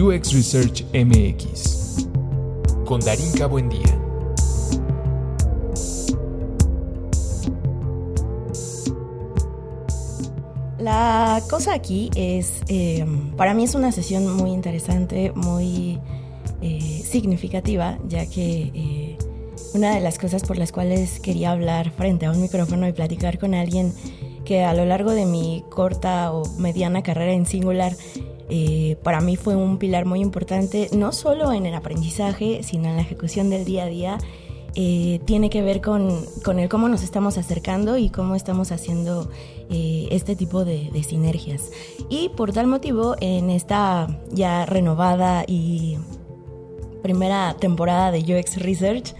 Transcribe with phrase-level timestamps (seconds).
[0.00, 2.06] UX Research MX
[2.84, 3.98] con Darinka Buendía.
[10.78, 13.04] La cosa aquí es, eh,
[13.36, 15.98] para mí es una sesión muy interesante, muy
[16.62, 19.18] eh, significativa, ya que eh,
[19.74, 23.38] una de las cosas por las cuales quería hablar frente a un micrófono y platicar
[23.38, 23.92] con alguien
[24.44, 27.96] que a lo largo de mi corta o mediana carrera en singular,
[29.02, 33.02] para mí fue un pilar muy importante, no solo en el aprendizaje, sino en la
[33.02, 34.18] ejecución del día a día
[34.80, 39.28] eh, tiene que ver con, con, el cómo nos estamos acercando y cómo estamos haciendo
[39.70, 41.70] eh, este tipo de, sinergias.
[42.08, 45.98] Y por tal motivo, en esta ya renovada y
[47.02, 49.14] primera temporada de UX Research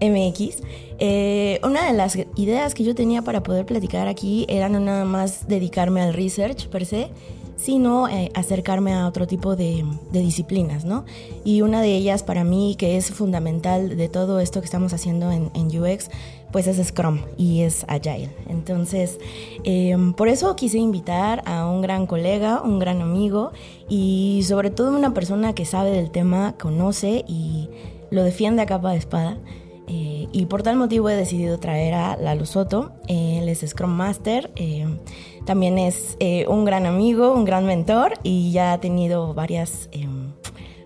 [0.00, 0.62] MX,
[0.98, 5.04] eh, una de las ideas que yo tenía para poder platicar aquí era no nada
[5.04, 7.10] más dedicarme al research per se,
[7.56, 11.04] sino eh, acercarme a otro tipo de, disciplinas, ¿no?
[11.44, 15.30] Y una de ellas para mí, que es fundamental de todo esto que estamos haciendo
[15.30, 16.10] en, UX,
[16.52, 18.30] pues es Scrum y es Agile.
[18.48, 19.18] Entonces,
[19.64, 23.52] em, por eso quise invitar a un gran colega, un gran amigo
[23.88, 27.68] y sobre todo una persona que sabe del tema, conoce y
[28.10, 29.38] lo defiende a capa de espada.
[29.86, 32.92] Eh, y por tal motivo he decidido traer a Lalo Soto.
[33.08, 34.50] él es Scrum Master.
[34.56, 34.98] Em,
[35.44, 39.90] también es eh, un gran amigo, un gran mentor y ya ha tenido varias,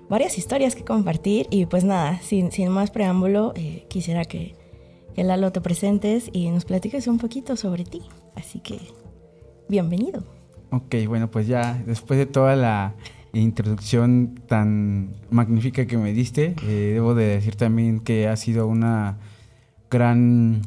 [0.09, 1.47] varias historias que compartir.
[1.51, 4.55] Y pues nada, sin, más preámbulo, eh, quisiera que,
[5.15, 8.03] que Lalo te presentes y nos platiques un poquito sobre ti.
[8.35, 8.79] Así que,
[9.69, 10.23] bienvenido.
[10.71, 12.95] Ok, bueno, pues ya después de toda la
[13.33, 19.19] introducción tan magnífica que me diste, eh, debo de decir también que ha sido una
[19.91, 20.63] gran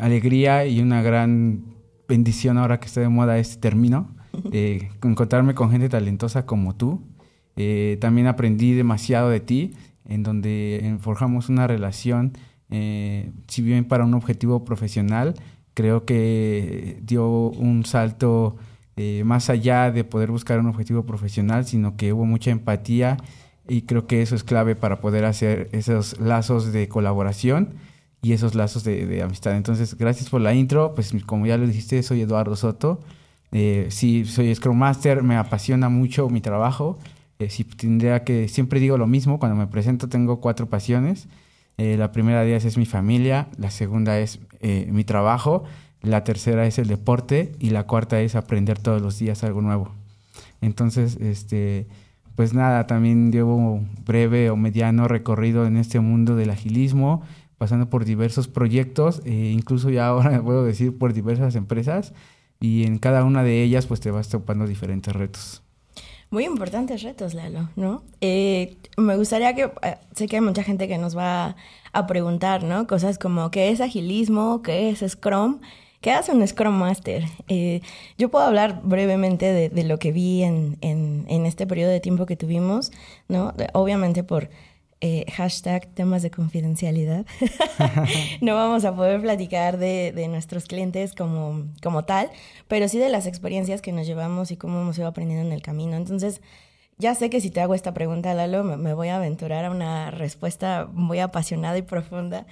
[0.00, 1.76] alegría y una gran
[2.08, 4.14] bendición ahora que está de moda este término,
[4.52, 7.02] eh, encontrarme con gente talentosa como tú.
[7.56, 9.72] Eh, también aprendí demasiado de ti,
[10.04, 12.32] en donde forjamos una relación,
[12.70, 15.34] eh, si bien para un objetivo profesional,
[15.74, 18.56] creo que dio un salto
[19.24, 23.18] más allá de poder buscar un objetivo profesional, sino que hubo mucha empatía
[23.68, 27.74] y creo que eso es clave para poder hacer esos lazos de colaboración
[28.22, 29.56] y esos lazos de, amistad.
[29.56, 30.94] Entonces, gracias por la intro.
[30.94, 33.00] Pues como ya lo dijiste, soy Eduardo Soto.
[33.52, 36.98] Eh, sí, soy Scrum Master, me apasiona mucho mi trabajo.
[37.38, 41.28] Eh, si tendría que, siempre digo lo mismo, cuando me presento tengo cuatro pasiones.
[41.78, 45.64] Eh, la primera de ellas es mi familia, la segunda es eh, mi trabajo,
[46.06, 49.92] la tercera es el deporte y la cuarta es aprender todos los días algo nuevo.
[50.60, 51.86] Entonces, este,
[52.34, 57.22] pues nada, también llevo un breve o mediano recorrido en este mundo del agilismo,
[57.58, 62.12] pasando por diversos proyectos, e incluso ya ahora puedo decir por diversas empresas,
[62.60, 65.62] y en cada una de ellas pues te vas topando diferentes retos.
[66.30, 68.02] Muy importantes retos, Lalo, ¿no?
[68.20, 71.54] Eh, me gustaría que, eh, sé que hay mucha gente que nos va
[71.92, 72.86] a preguntar, ¿no?
[72.88, 74.60] Cosas como, ¿qué es agilismo?
[74.60, 75.60] ¿Qué es Scrum?
[76.00, 77.24] ¿Qué hace un Scrum Master?
[77.48, 77.80] Eh,
[78.18, 82.26] yo puedo hablar brevemente de, lo que vi en, en, en, este periodo de tiempo
[82.26, 82.92] que tuvimos,
[83.28, 83.54] ¿no?
[83.72, 84.48] Obviamente por
[85.02, 87.26] eh, hashtag temas de confidencialidad.
[88.40, 92.30] no vamos a poder platicar de, de, nuestros clientes como, como tal,
[92.66, 95.60] pero sí de las experiencias que nos llevamos y cómo hemos ido aprendiendo en el
[95.60, 95.96] camino.
[95.96, 96.40] Entonces,
[96.98, 100.10] ya sé que si te hago esta pregunta, Lalo, me, voy a aventurar a una
[100.10, 102.46] respuesta muy apasionada y profunda,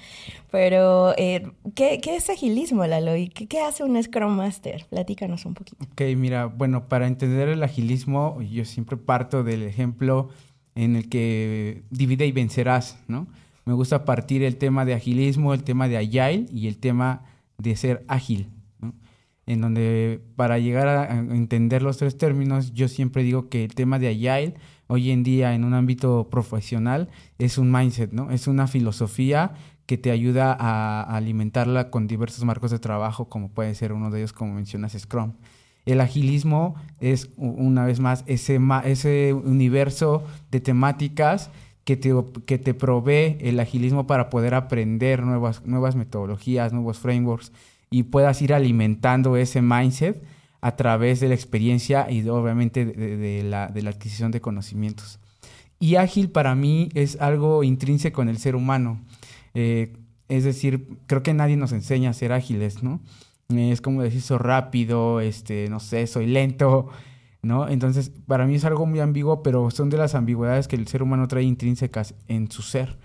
[0.50, 3.16] pero eh, ¿qué, ¿qué, es agilismo, Lalo?
[3.16, 4.84] ¿Y qué, hace un Scrum Master?
[4.90, 5.82] Platícanos un poquito.
[5.92, 10.28] Ok, mira, bueno, para entender el agilismo, yo siempre parto del ejemplo
[10.74, 13.26] en el que divide y vencerás, ¿no?
[13.64, 17.22] Me gusta partir el tema de agilismo, el tema de agile y el tema
[17.56, 18.48] de ser ágil.
[19.46, 23.98] En donde para llegar a entender los tres términos, yo siempre digo que el tema
[23.98, 24.54] de agile
[24.86, 28.30] hoy en día en un ámbito profesional es un mindset, ¿no?
[28.30, 29.52] Es una filosofía
[29.86, 34.20] que te ayuda a alimentarla con diversos marcos de trabajo, como puede ser uno de
[34.20, 35.34] ellos, como mencionas, Scrum.
[35.84, 41.50] El agilismo es, una vez más, ese, ese universo de temáticas
[41.84, 42.14] que te,
[42.46, 47.52] que te provee el agilismo para poder aprender nuevas, nuevas metodologías, nuevos frameworks
[47.90, 50.22] y puedas ir alimentando ese mindset
[50.60, 55.18] a través de la experiencia y obviamente de, la, de la adquisición de conocimientos.
[55.78, 59.00] Y ágil para mí es algo intrínseco en el ser humano.
[59.52, 59.96] Eh,
[60.28, 63.00] es decir, creo que nadie nos enseña a ser ágiles, ¿no?
[63.50, 66.88] es como decir soy rápido, este, no sé, soy lento,
[67.42, 67.68] ¿no?
[67.68, 71.02] Entonces, para mí es algo muy ambiguo, pero son de las ambigüedades que el ser
[71.02, 72.98] humano trae intrínsecas en su ser.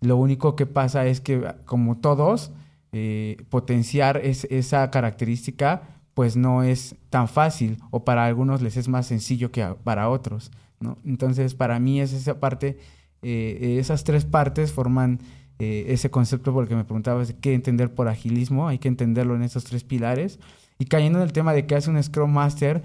[0.00, 2.52] Lo único que pasa es que, como todos,
[2.94, 5.80] eh, potenciar esa característica,
[6.12, 10.50] pues no es tan fácil, o para algunos les es más sencillo que para otros.
[10.78, 10.98] ¿no?
[11.02, 12.76] Entonces, para mí es esa parte,
[13.22, 15.20] eh, esas tres partes forman
[15.58, 19.64] eh, ese concepto porque me preguntabas qué entender por agilismo, hay que entenderlo en estos
[19.64, 20.38] tres pilares.
[20.78, 22.82] Y cayendo en el tema de qué hace un Scrum Master,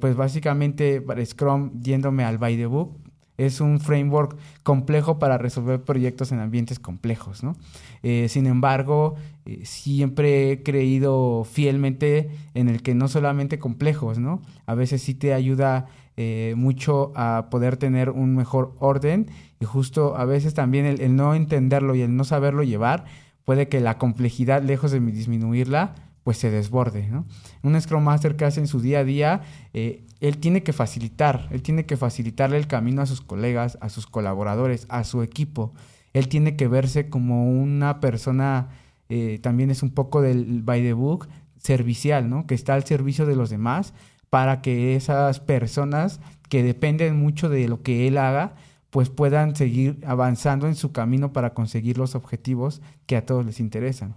[0.00, 2.98] pues básicamente para Scrum, yéndome al by the book,
[3.36, 7.54] es un framework complejo para resolver proyectos en ambientes complejos, ¿no?
[8.02, 9.14] Sin embargo,
[9.48, 14.42] eh, siempre he creído fielmente en el que no solamente complejos, ¿no?
[14.66, 15.86] A veces sí te ayuda
[16.18, 21.34] eh, mucho a poder tener un mejor orden y justo a veces también el, no
[21.34, 23.06] entenderlo y el no saberlo llevar
[23.46, 25.94] puede que la complejidad, lejos de disminuirla,
[26.24, 27.24] pues se desborde, ¿no?
[27.62, 29.40] Un Scrum Master que hace en su día a día,
[29.72, 33.88] eh, él tiene que facilitar, él tiene que facilitarle el camino a sus colegas, a
[33.88, 35.72] sus colaboradores, a su equipo.
[36.12, 38.68] Él tiene que verse como una persona,
[39.08, 41.28] eh, también es un poco del by the book,
[41.58, 42.46] servicial, ¿no?
[42.46, 43.94] Que está al servicio de los demás
[44.30, 48.54] para que esas personas que dependen mucho de lo que él haga,
[48.90, 53.60] pues puedan seguir avanzando en su camino para conseguir los objetivos que a todos les
[53.60, 54.14] interesan.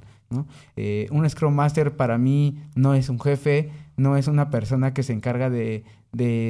[0.78, 5.04] Eh, un Scrum Master para mí no es un jefe, no es una persona que
[5.04, 5.84] se encarga de,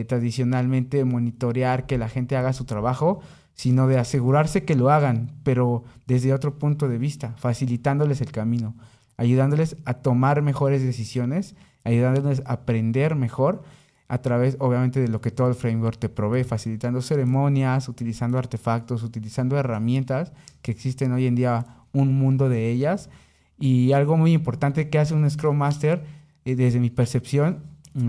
[0.08, 3.22] tradicionalmente monitorear que la gente haga su trabajo,
[3.62, 8.74] sino de asegurarse que lo hagan, pero desde otro punto de vista, facilitándoles el camino,
[9.18, 11.54] ayudándoles a tomar mejores decisiones,
[11.84, 13.62] ayudándoles a aprender mejor
[14.08, 19.04] a través, obviamente, de lo que todo el framework te provee, facilitando ceremonias, utilizando artefactos,
[19.04, 20.31] utilizando herramientas
[20.63, 23.12] que existen hoy en día, un mundo de ellas.
[23.60, 26.04] Y algo muy importante que hace un Scrum Master,
[26.46, 27.60] eh, desde mi percepción,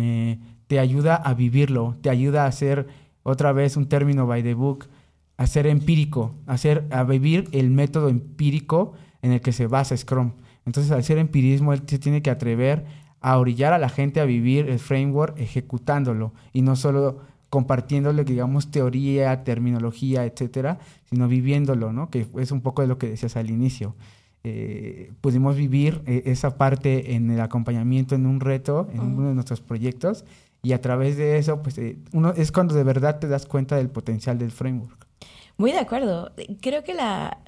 [0.00, 2.86] eh, te ayuda a vivirlo, te ayuda a hacer
[3.22, 4.88] otra vez un término by the book,
[5.42, 6.56] a ser empírico, a,
[6.90, 8.92] a vivir el método empírico
[9.22, 10.32] en el que se basa Scrum.
[10.64, 12.84] Entonces, al ser empirismo, él se tiene que atrever
[13.20, 17.18] a orillar a la gente a vivir el framework ejecutándolo y no solo
[17.50, 20.78] compartiéndole, digamos, teoría, terminología, etcétera,
[21.10, 22.08] sino viviéndolo, ¿no?
[22.08, 23.96] Que es un poco de lo que decías al inicio.
[24.44, 29.34] Eh, pudimos vivir eh, esa parte en el acompañamiento en un reto, en uno de
[29.34, 30.24] nuestros proyectos,
[30.62, 33.76] y a través de eso, pues eh, uno es cuando de verdad te das cuenta
[33.76, 35.08] del potencial del framework.
[35.62, 36.32] Muy de acuerdo.
[36.60, 37.38] Creo que la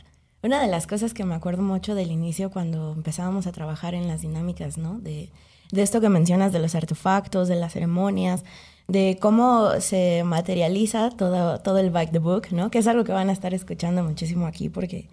[0.40, 4.06] una de las cosas que me acuerdo mucho del inicio cuando empezábamos a trabajar en
[4.06, 5.00] las dinámicas, ¿no?
[5.00, 5.30] De,
[5.72, 8.44] esto que mencionas de los artefactos, de las ceremonias,
[8.86, 12.70] de cómo se materializa todo, todo el back the book, ¿no?
[12.70, 15.08] Que es algo que van a estar escuchando muchísimo aquí porque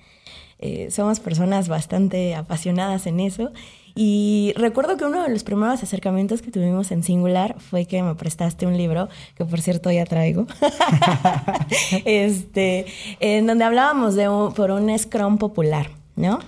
[0.60, 3.52] eh, somos personas bastante apasionadas en eso.
[4.04, 8.16] Y recuerdo que uno de los primeros acercamientos que tuvimos en Singular fue que me
[8.16, 10.48] prestaste un libro, que por cierto ya traigo,
[12.06, 12.88] este,
[13.20, 14.26] en donde hablábamos de
[14.56, 16.40] por un Scrum popular, ¿no?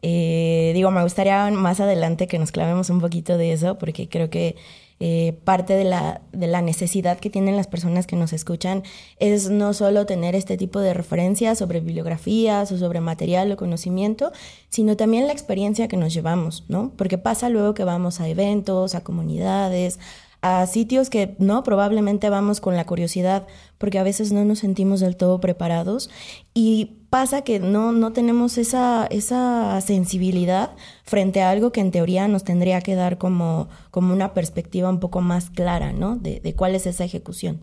[0.00, 4.30] Eh, digo, me gustaría más adelante que nos clavemos un poquito de eso, porque creo
[4.30, 4.56] que
[5.04, 8.84] eh, parte de la, de la necesidad que tienen las personas que nos escuchan
[9.18, 14.30] es no solo tener este tipo de referencias sobre bibliografías o sobre material o conocimiento,
[14.68, 16.92] sino también la experiencia que nos llevamos, ¿no?
[16.96, 19.98] Porque pasa luego que vamos a eventos, a comunidades,
[20.42, 23.46] a sitios que no, probablemente vamos con la curiosidad,
[23.78, 26.10] porque a veces no nos sentimos del todo preparados
[26.52, 30.72] y pasa que no, no tenemos esa, esa sensibilidad
[31.04, 34.98] frente a algo que en teoría nos tendría que dar como, como una perspectiva un
[34.98, 36.16] poco más clara, ¿no?
[36.16, 37.62] De, de cuál es esa ejecución.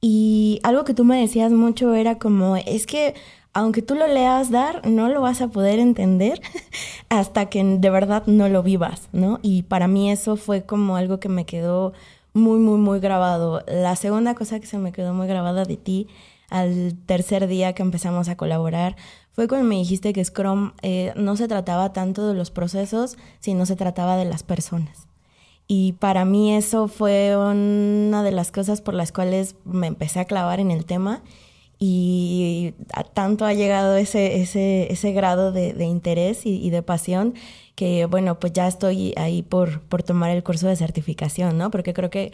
[0.00, 3.14] Y algo que tú me decías mucho era como, es que
[3.56, 6.42] aunque tú lo leas dar, no lo vas a poder entender
[7.08, 9.38] hasta que de verdad no lo vivas, ¿no?
[9.40, 11.94] Y para mí eso fue como algo que me quedó
[12.34, 13.64] muy, muy, muy grabado.
[13.66, 16.06] La segunda cosa que se me quedó muy grabada de ti
[16.50, 18.94] al tercer día que empezamos a colaborar
[19.32, 23.64] fue cuando me dijiste que Scrum eh, no se trataba tanto de los procesos, sino
[23.64, 25.08] se trataba de las personas.
[25.66, 30.26] Y para mí eso fue una de las cosas por las cuales me empecé a
[30.26, 31.22] clavar en el tema
[31.78, 37.34] y a tanto ha llegado ese, ese, ese grado de, de interés y, de pasión
[37.74, 41.70] que, bueno, pues ya estoy ahí por, por tomar el curso de certificación, ¿no?
[41.70, 42.32] Porque creo que...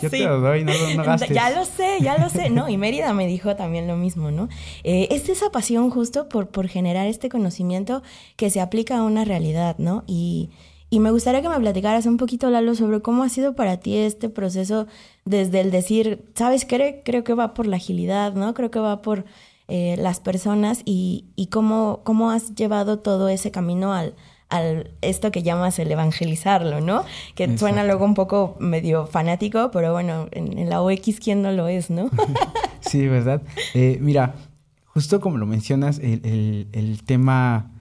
[0.00, 1.30] Yo te lo doy, no, no gastes.
[1.30, 2.68] Ya lo sé, ya lo sé, ¿no?
[2.68, 4.48] Y Mérida me dijo también lo mismo, ¿no?
[4.84, 8.04] Eh, es esa pasión justo por, por generar este conocimiento
[8.36, 10.04] que se aplica a una realidad, ¿no?
[10.06, 10.50] Y
[10.88, 13.96] y me gustaría que me platicaras un poquito, Lalo, sobre cómo ha sido para ti
[13.96, 14.86] este proceso
[15.24, 17.02] desde el decir, ¿sabes qué?
[17.04, 18.54] Creo que va por la agilidad, ¿no?
[18.54, 19.24] Creo que va por
[19.66, 24.14] eh, las personas y, y cómo, cómo has llevado todo ese camino al,
[24.48, 27.04] al esto que llamas el evangelizarlo, ¿no?
[27.34, 31.66] Que suena luego un poco medio fanático, pero bueno, en, la OX, ¿quién no lo
[31.66, 32.10] es, no?
[32.80, 33.42] sí, ¿verdad?
[33.74, 34.36] Eh, mira,
[34.84, 37.72] justo como lo mencionas, el, el, el tema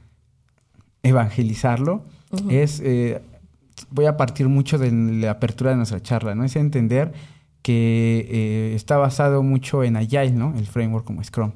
[1.04, 2.02] evangelizarlo
[2.50, 3.22] es, eh,
[3.91, 6.44] voy a partir mucho de la apertura de nuestra charla, ¿no?
[6.44, 7.13] Es entender
[7.62, 10.53] que eh, está basado mucho en Agile, ¿no?
[10.58, 11.51] El framework como Scrum.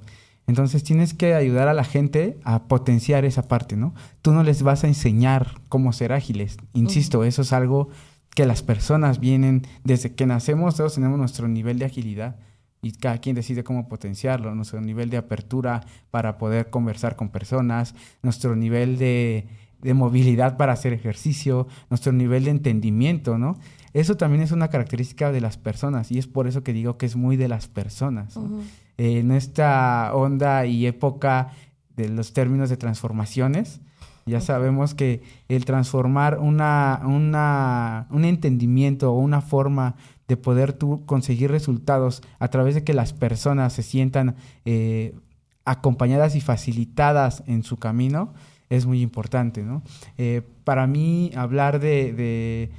[0.48, 3.94] Entonces tienes que ayudar a la gente a potenciar esa parte, ¿no?
[4.24, 6.58] Tú no les vas a enseñar cómo ser ágiles.
[6.74, 7.90] Insisto, eso es algo
[8.34, 12.38] que las personas vienen desde que nacemos, todos tenemos nuestro nivel de agilidad
[12.82, 17.94] y cada quien decide cómo potenciarlo, nuestro nivel de apertura para poder conversar con personas,
[18.24, 19.48] nuestro nivel de,
[19.82, 23.58] de movilidad para hacer ejercicio, nuestro nivel de entendimiento, ¿no?
[23.94, 27.06] Eso también es una característica de las personas y es por eso que digo que
[27.06, 28.38] es muy de las personas.
[28.38, 28.62] ¿no?
[29.00, 31.52] en esta onda y época
[31.96, 33.80] de los términos de transformaciones.
[34.26, 39.96] Ya sabemos que el transformar una, una, un entendimiento o una forma
[40.28, 45.16] de poder tú conseguir resultados a través de que las personas se sientan eh,
[45.64, 48.34] acompañadas y facilitadas en su camino
[48.70, 49.84] es muy importante, ¿no?
[50.18, 52.70] Eh, para mí hablar de de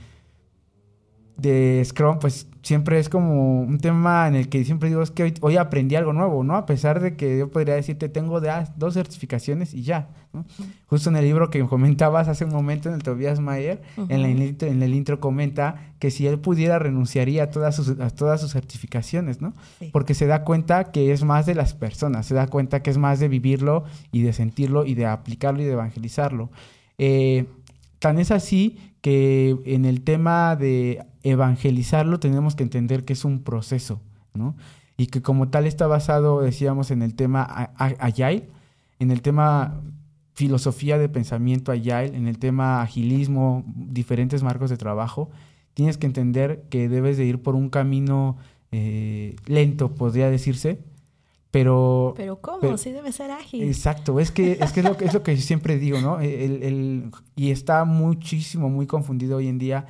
[1.85, 5.57] Scrum, pues siempre es como un tema en el que siempre digo, es que hoy,
[5.57, 6.57] aprendí algo nuevo, ¿no?
[6.57, 10.45] A pesar de que yo podría decirte, tengo de, dos certificaciones y ya, ¿no?
[10.87, 14.29] Justo en el libro que comentabas hace un momento, en el Tobias Mayer, en, la,
[14.29, 18.53] en el intro comenta que si él pudiera renunciaría a todas sus, a todas sus
[18.53, 19.55] certificaciones, ¿no?
[19.93, 22.99] Porque se da cuenta que es más de las personas, se da cuenta que es
[22.99, 26.51] más de vivirlo y de sentirlo y de aplicarlo y de evangelizarlo.
[26.99, 27.47] Eh,
[27.99, 33.43] tan es así que en el tema de evangelizarlo tenemos que entender que es un
[33.43, 34.01] proceso,
[34.35, 34.57] ¿no?
[34.97, 37.43] Y que como tal está basado, decíamos, en el tema
[37.77, 38.49] Agile,
[38.99, 39.81] en el tema
[40.35, 45.31] filosofía de pensamiento Agile, en el tema agilismo, diferentes marcos de trabajo,
[45.75, 48.37] tienes que entender que debes de ir por un camino
[48.73, 50.81] eh, lento, podría decirse,
[51.51, 52.15] pero...
[52.17, 52.77] Pero ¿cómo?
[52.77, 53.65] sí debe ser ágil.
[53.65, 56.21] Exacto, es que es, que es, lo, que, es lo que siempre digo, ¿no?
[56.21, 59.87] El, el, y está muchísimo, muy confundido hoy en día.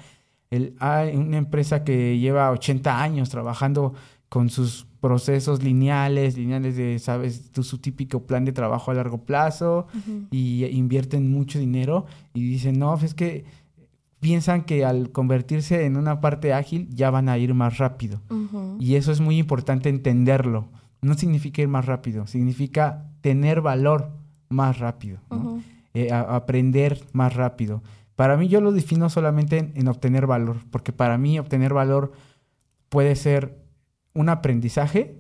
[0.51, 3.95] El, hay una empresa que lleva 80 años trabajando
[4.29, 9.87] con sus procesos lineales, lineales de, sabes, su típico plan de trabajo a largo plazo
[10.31, 13.45] y invierten mucho dinero y dicen, no, pues es que
[14.21, 18.21] piensan que al convertirse en una parte ágil ya van a ir más rápido.
[18.79, 20.69] Y eso es muy importante entenderlo
[21.03, 24.11] no significa ir más rápido, significa tener valor
[24.49, 25.21] más rápido,
[25.95, 27.83] eh, aprender más rápido.
[28.17, 32.13] Para mí yo lo defino solamente en, obtener valor, porque para mí obtener valor
[32.89, 33.65] puede ser
[34.13, 35.17] un aprendizaje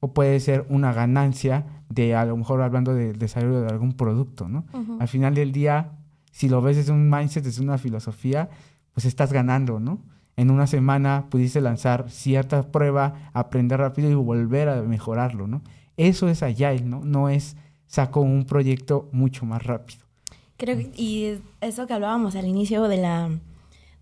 [0.00, 4.48] o puede ser una ganancia de a lo mejor hablando del desarrollo de algún producto,
[4.48, 4.64] ¿no?
[4.98, 5.92] Al final del día,
[6.32, 8.48] si lo ves desde un mindset, desde una filosofía,
[8.92, 10.00] pues estás ganando, ¿no?
[10.36, 15.62] En una semana pudiste lanzar cierta prueba, aprender rápido y volver a mejorarlo, ¿no?
[15.96, 17.04] Eso es Agile, ¿no?
[17.04, 17.56] No es
[17.86, 20.00] saco un proyecto mucho más rápido.
[20.56, 23.30] Creo que, y eso que hablábamos al inicio de la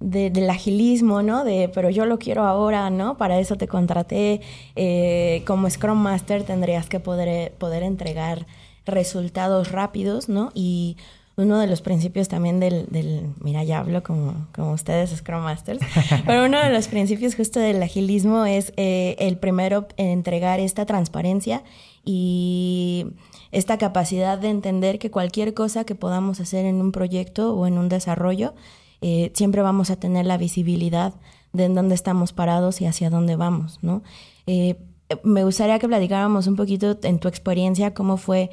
[0.01, 1.45] del agilismo, ¿no?
[1.45, 3.17] De, pero yo lo quiero ahora, ¿no?
[3.17, 4.41] Para eso te contraté.
[4.77, 8.47] Eh, como Scrum Master tendrías que poder, poder entregar
[8.87, 10.51] resultados rápidos, ¿no?
[10.55, 10.97] Y
[11.39, 15.81] uno de los principios también del, del mira, ya hablo como, como ustedes, Scrum Masters,
[16.27, 21.63] pero uno de los principios justo del agilismo es eh, el primero entregar esta transparencia
[22.05, 23.07] y
[23.53, 27.79] esta capacidad de entender que cualquier cosa que podamos hacer en un proyecto o en
[27.79, 28.55] un desarrollo,
[29.01, 31.15] eh, siempre vamos a tener la visibilidad
[31.53, 34.03] de en dónde estamos parados y hacia dónde vamos, ¿no?
[34.47, 34.77] Eh,
[35.23, 38.51] me gustaría que platicáramos un poquito en tu experiencia cómo fue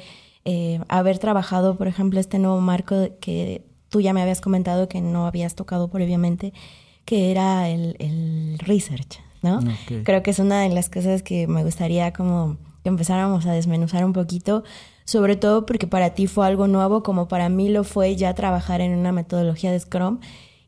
[0.48, 5.00] eh, haber trabajado, por ejemplo, este nuevo marco que tú ya me habías comentado que
[5.00, 6.52] no habías tocado previamente,
[7.04, 9.58] que era el, research, ¿no?
[10.04, 14.04] Creo que es una de las cosas que me gustaría como que empezáramos a desmenuzar
[14.04, 14.62] un poquito,
[15.04, 18.80] sobre todo porque para ti fue algo nuevo, como para mí lo fue ya trabajar
[18.80, 20.20] en una metodología de Scrum.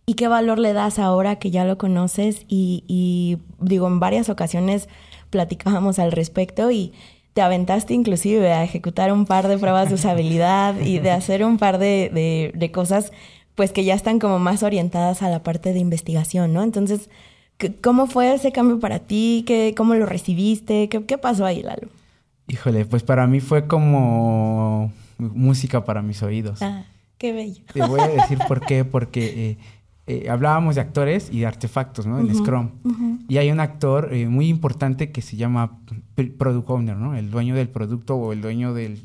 [0.06, 2.46] ¿Y qué valor le das ahora que ya lo conoces?
[2.48, 4.88] Y, y digo, en varias ocasiones
[5.30, 6.92] platicábamos al respecto y
[7.38, 11.56] te aventaste inclusive a ejecutar un par de pruebas de usabilidad y de hacer un
[11.56, 13.12] par de, de, cosas
[13.54, 16.64] pues que ya están como más orientadas a la parte de investigación, ¿no?
[16.64, 17.08] Entonces,
[17.80, 19.44] ¿cómo fue ese cambio para ti?
[19.46, 20.88] ¿Qué, ¿Cómo lo recibiste?
[20.88, 21.86] ¿Qué, ¿Qué, pasó ahí, Lalo?
[22.48, 26.60] Híjole, pues para mí fue como música para mis oídos.
[26.60, 26.86] Ah,
[27.18, 27.62] qué bello.
[27.72, 29.58] Te voy a decir por qué, porque eh,
[30.10, 32.18] eh, hablábamos de actores y de artefactos, ¿no?
[32.18, 32.70] En Scrum.
[33.28, 35.80] Y hay un actor eh, muy importante que se llama
[36.38, 37.14] Product Owner, ¿no?
[37.14, 39.02] El dueño del producto o el dueño del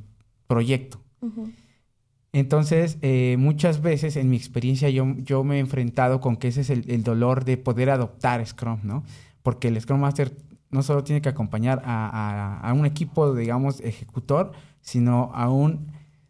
[0.48, 1.02] proyecto.
[2.32, 6.62] Entonces, eh, muchas veces en mi experiencia yo, yo me he enfrentado con que ese
[6.62, 9.04] es el, dolor de poder adoptar Scrum, ¿no?
[9.42, 10.34] Porque el Scrum Master
[10.72, 15.88] no solo tiene que acompañar a, un equipo, digamos, ejecutor, sino a, un,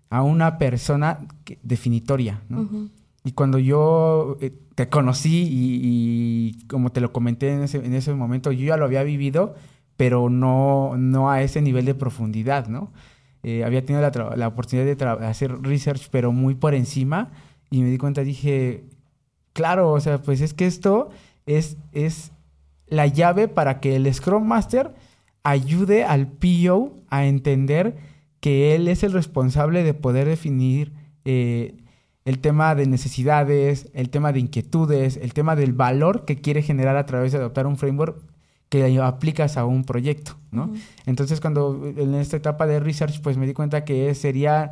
[0.10, 1.20] a una persona
[1.62, 2.90] definitoria, ¿no?
[3.24, 8.14] Y cuando yo eh, te conocí y, como te lo comenté en ese, en ese
[8.14, 9.56] momento, yo ya lo había vivido,
[9.96, 12.92] pero no, no a ese nivel de profundidad, ¿no?
[13.44, 17.32] Eh, había tenido la, la oportunidad de hacer research, pero muy por encima,
[17.70, 18.86] y me di cuenta, dije,
[19.54, 21.10] claro, o sea, pues es que esto
[21.46, 22.32] es, es
[22.88, 24.94] la llave para que el Scrum Master
[25.44, 27.98] ayude al PO a entender
[28.40, 30.94] que él es el responsable de poder definir
[31.26, 31.76] eh,
[32.26, 36.96] el tema de necesidades, el tema de inquietudes, el tema del valor que quiere generar
[36.96, 38.18] a través de adoptar un framework
[38.70, 40.74] que aplicas a un proyecto, ¿no?
[41.06, 44.72] Entonces, cuando en esta etapa de research, pues me di cuenta que sería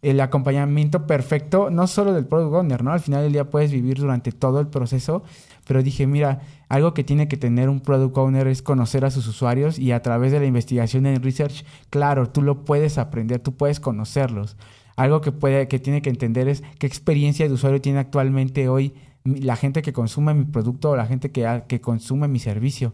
[0.00, 2.92] el acompañamiento perfecto, no solo del product owner, ¿no?
[2.92, 5.22] Al final del día puedes vivir durante todo el proceso,
[5.66, 9.28] pero dije, mira, algo que tiene que tener un product owner es conocer a sus
[9.28, 13.54] usuarios y a través de la investigación en research, claro, tú lo puedes aprender, tú
[13.54, 14.56] puedes conocerlos.
[14.96, 18.94] Algo que puede, que tiene que entender es qué experiencia de usuario tiene actualmente hoy
[19.24, 22.92] la gente que consume mi producto o la gente que, que consume mi servicio.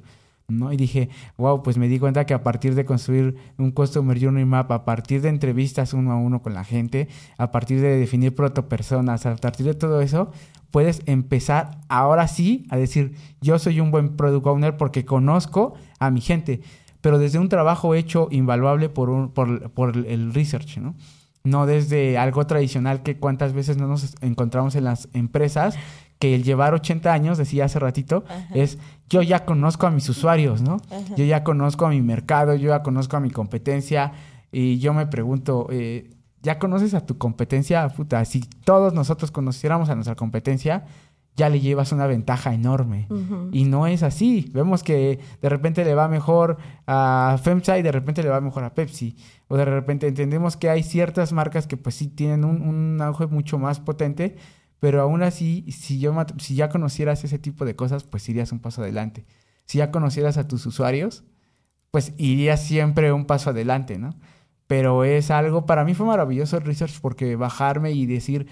[0.51, 0.73] ¿no?
[0.73, 4.47] Y dije, wow, pues me di cuenta que a partir de construir un Customer Journey
[4.47, 8.35] Map, a partir de entrevistas uno a uno con la gente, a partir de definir
[8.35, 10.33] protopersonas, a partir de todo eso,
[10.71, 16.11] puedes empezar ahora sí a decir, yo soy un buen product owner porque conozco a
[16.11, 16.63] mi gente,
[17.03, 20.95] pero desde un trabajo hecho invaluable por, un, por, por el research, ¿no?
[21.49, 25.77] No desde algo tradicional que cuántas veces no nos encontramos en las empresas,
[26.19, 28.79] que el llevar 80 años, decía hace ratito, es
[29.09, 30.79] yo ya conozco a mis usuarios, ¿no?
[31.17, 34.13] Yo ya conozco a mi mercado, yo ya conozco a mi competencia
[34.51, 36.11] y yo me pregunto, eh,
[36.43, 37.89] ¿ya conoces a tu competencia?
[37.89, 40.85] Puta, si todos nosotros conociéramos a nuestra competencia,
[41.39, 43.07] ya le llevas una ventaja enorme.
[43.53, 44.51] Y no es así.
[44.53, 48.65] Vemos que de repente le va mejor a FEMSA y de repente le va mejor
[48.65, 49.17] a Pepsi.
[49.47, 53.29] O de repente entendemos que hay ciertas marcas que pues sí tienen un, un auge
[53.29, 54.37] mucho más potente,
[54.81, 58.59] pero aún así, si, yo, si ya conocieras ese tipo de cosas, pues irías un
[58.59, 59.25] paso adelante.
[59.65, 61.23] Si ya conocieras a tus usuarios,
[61.93, 64.11] pues irías siempre un paso adelante, ¿no?
[64.67, 68.49] Pero es algo, para mí fue maravilloso el research porque bajarme y decir,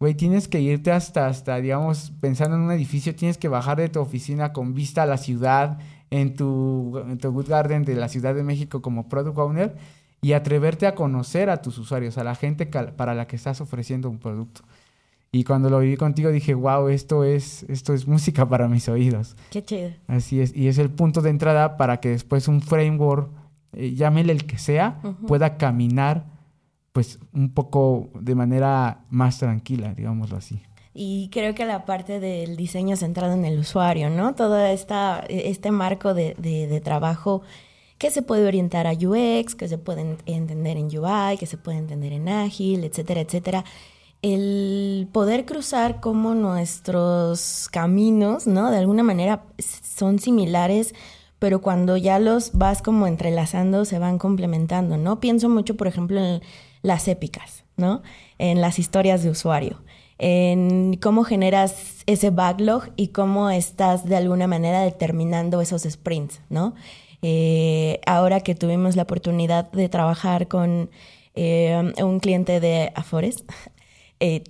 [0.00, 3.90] güey, tienes que irte hasta, hasta, digamos, pensando en un edificio, tienes que bajar de
[3.90, 5.78] tu oficina con vista a la ciudad,
[6.10, 9.76] en tu, en tu Good Garden de la Ciudad de México como Product Owner
[10.22, 14.10] y atreverte a conocer a tus usuarios, a la gente para la que estás ofreciendo
[14.10, 14.62] un producto.
[15.32, 19.36] Y cuando lo viví contigo dije, wow, esto es, esto es música para mis oídos.
[19.50, 19.90] Qué chido.
[20.08, 20.54] Así es.
[20.56, 23.30] Y es el punto de entrada para que después un framework,
[23.72, 26.26] eh, llámele el que sea, pueda caminar
[26.92, 30.60] pues un poco de manera más tranquila, digámoslo así.
[30.92, 34.34] Y creo que la parte del diseño centrado en el usuario, ¿no?
[34.34, 37.42] Todo esta, este marco de, de, trabajo
[37.96, 41.78] que se puede orientar a UX, que se puede entender en UI, que se puede
[41.78, 43.64] entender en Ágil, etcétera, etcétera.
[44.22, 48.70] El poder cruzar como nuestros caminos, ¿no?
[48.70, 50.94] De alguna manera son similares,
[51.38, 55.20] pero cuando ya los vas como entrelazando, se van complementando, ¿no?
[55.20, 56.42] Pienso mucho, por ejemplo, en
[56.82, 58.02] las épicas, ¿no?
[58.38, 59.82] En las historias de usuario,
[60.18, 66.74] en cómo generas ese backlog y cómo estás de alguna manera determinando esos sprints, ¿no?
[67.22, 70.90] Eh, ahora que tuvimos la oportunidad de trabajar con
[71.34, 73.44] eh, un cliente de Afores,
[74.20, 74.42] eh,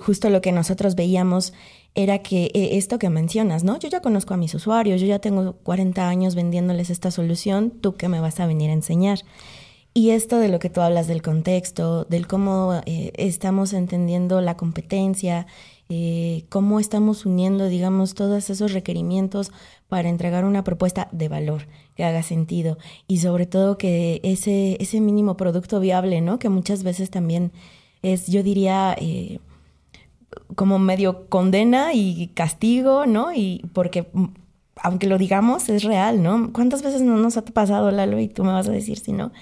[0.00, 1.52] justo lo que nosotros veíamos
[1.94, 3.78] era que esto que mencionas, ¿no?
[3.78, 7.96] Yo ya conozco a mis usuarios, yo ya tengo 40 años vendiéndoles esta solución, ¿tú
[7.96, 9.18] qué me vas a venir a enseñar?
[9.94, 14.56] Y esto de lo que tú hablas del contexto, del cómo eh, estamos entendiendo la
[14.56, 15.46] competencia,
[15.90, 19.52] eh, cómo estamos uniendo, digamos, todos esos requerimientos
[19.88, 25.02] para entregar una propuesta de valor que haga sentido y sobre todo que ese, ese
[25.02, 26.38] mínimo producto viable, ¿no?
[26.38, 27.52] Que muchas veces también
[28.00, 29.40] es, yo diría, eh,
[30.54, 33.34] como medio condena y castigo, ¿no?
[33.34, 34.08] Y porque
[34.76, 36.50] aunque lo digamos, es real, ¿no?
[36.54, 38.18] ¿Cuántas veces no nos ha pasado, Lalo?
[38.18, 39.32] Y tú me vas a decir si no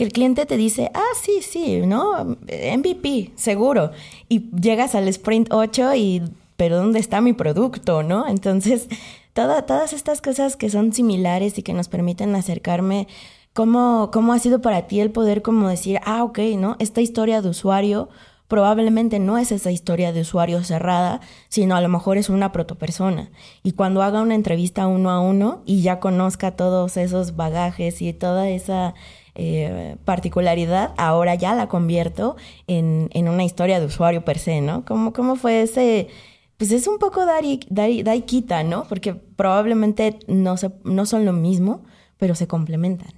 [0.00, 2.24] que el cliente te dice, ah, sí, sí, ¿no?
[2.24, 3.90] MVP, seguro.
[4.30, 6.22] Y llegas al sprint 8 y,
[6.56, 8.26] pero ¿dónde está mi producto, no?
[8.26, 8.88] Entonces,
[9.34, 13.08] todas estas cosas que son similares y que nos permiten acercarme,
[13.52, 16.76] ¿cómo, ¿cómo ha sido para ti el poder como decir, ah, ok, ¿no?
[16.78, 18.08] Esta historia de usuario
[18.48, 23.28] probablemente no es esa historia de usuario cerrada, sino a lo mejor es una protopersona.
[23.62, 28.14] Y cuando haga una entrevista uno a uno y ya conozca todos esos bagajes y
[28.14, 28.94] toda esa
[29.34, 34.84] eh, particularidad, ahora ya la convierto en, en, una historia de usuario per se, ¿no?
[34.84, 36.08] ¿Cómo, cómo fue ese...?
[36.56, 38.84] Pues es un poco dar y, dar, quita, ¿no?
[38.84, 41.84] Porque probablemente no, se, no son lo mismo,
[42.18, 43.12] pero se complementan.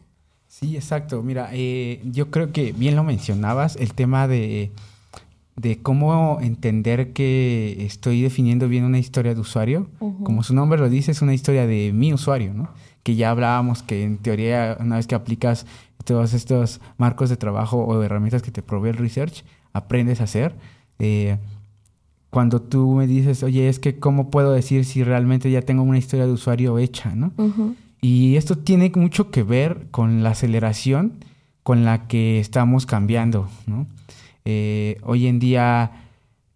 [0.47, 1.23] Sí, exacto.
[1.23, 4.71] Mira, eh, yo creo que bien lo mencionabas, el tema de
[5.57, 9.89] de cómo entender que estoy definiendo bien una historia de usuario.
[9.99, 12.71] Como su nombre lo dice, es una historia de mi usuario, ¿no?
[13.03, 15.67] Que ya hablábamos que en teoría, una vez que aplicas
[16.03, 20.25] todos estos marcos de trabajo o de herramientas que te provee el research, aprendes a
[20.25, 20.55] hacer.
[20.99, 21.39] Eh,
[22.31, 25.99] cuando tú me dices, oye, es que cómo puedo decir si realmente ya tengo una
[25.99, 27.33] historia de usuario hecha, ¿no?
[28.01, 31.25] Y esto tiene mucho que ver con la aceleración
[31.63, 33.87] con la que estamos cambiando, ¿no?
[34.45, 35.93] Eh, hoy en día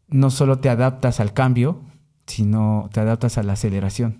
[0.08, 1.80] no solo te adaptas al cambio,
[2.26, 4.18] sino te adaptas a la aceleración.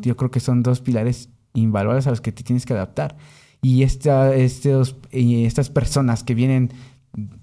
[0.00, 3.16] Yo creo que son dos pilares invaluables a los que te tienes que adaptar.
[3.60, 6.72] Y esta, estos, estas personas que vienen,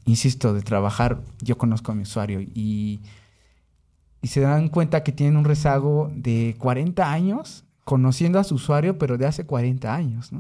[0.06, 3.02] insisto, de trabajar, yo conozco a mi usuario y,
[4.22, 8.98] y se dan cuenta que tienen un rezago de 40 años conociendo a su usuario,
[8.98, 10.32] pero de hace 40 años.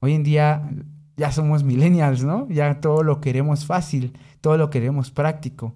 [0.00, 0.70] Hoy en día
[1.16, 2.48] ya somos millennials, ¿no?
[2.48, 5.74] Ya todo lo queremos fácil, todo lo queremos práctico.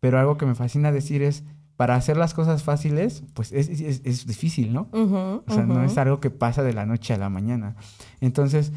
[0.00, 1.44] Pero algo que me fascina decir es,
[1.80, 4.90] para hacer las cosas fáciles, pues es, es, difícil, ¿no?
[4.92, 7.74] o sea, no es algo que pasa de la noche a la mañana.
[8.20, 8.70] Entonces,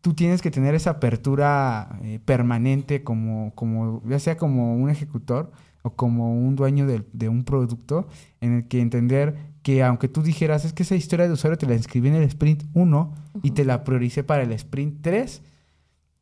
[0.00, 5.52] tú tienes que tener esa apertura eh, permanente como, como, ya sea como un ejecutor
[5.82, 8.08] o como un dueño de, de, un producto,
[8.40, 11.66] en el que entender que aunque tú dijeras, es que esa historia de usuario te
[11.66, 15.42] la inscribí en el sprint 1 y te la prioricé para el sprint 3,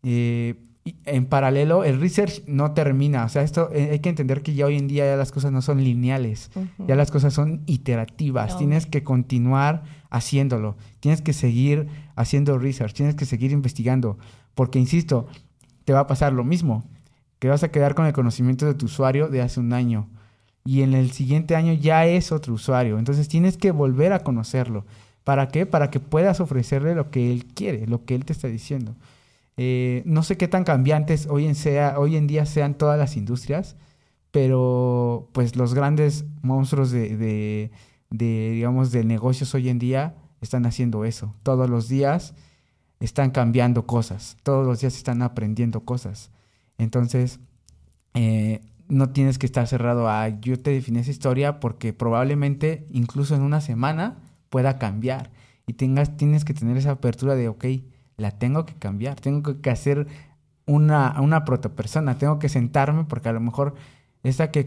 [0.03, 0.66] eh,
[1.05, 3.25] en paralelo, el research no termina.
[3.25, 5.53] O sea, esto eh, hay que entender que ya hoy en día ya las cosas
[5.53, 6.51] no son lineales,
[6.87, 8.57] ya las cosas son iterativas.
[8.59, 14.19] Tienes que continuar haciéndolo, tienes que seguir haciendo research, tienes que seguir investigando,
[14.55, 15.27] porque insisto,
[15.85, 16.85] te va a pasar lo mismo,
[17.39, 20.09] que vas a quedar con el conocimiento de tu usuario de hace un año
[20.67, 22.99] y en el siguiente año ya es otro usuario.
[22.99, 24.85] Entonces tienes que volver a conocerlo.
[25.25, 25.65] ¿Para qué?
[25.65, 28.95] Para que puedas ofrecerle lo que él quiere, lo que él te está diciendo.
[29.57, 33.77] Eh, no sé qué tan cambiantes hoy en, día sean todas las industrias,
[34.31, 37.17] pero pues los grandes monstruos de,
[38.11, 41.35] de, digamos, de negocios hoy en día están haciendo eso.
[41.43, 42.35] Todos los días
[43.01, 46.31] están cambiando cosas, todos los días están aprendiendo cosas.
[46.79, 47.41] Entonces,
[48.15, 53.35] eh, no tienes que estar cerrado a yo te definí esa historia porque probablemente incluso
[53.35, 55.31] en una semana pueda cambiar
[55.67, 57.65] y tengas, tienes que tener esa apertura de, ok,
[58.17, 60.07] la tengo que cambiar, tengo que hacer
[60.67, 63.75] una, una protopersona, tengo que sentarme porque a lo mejor
[64.23, 64.67] esta que,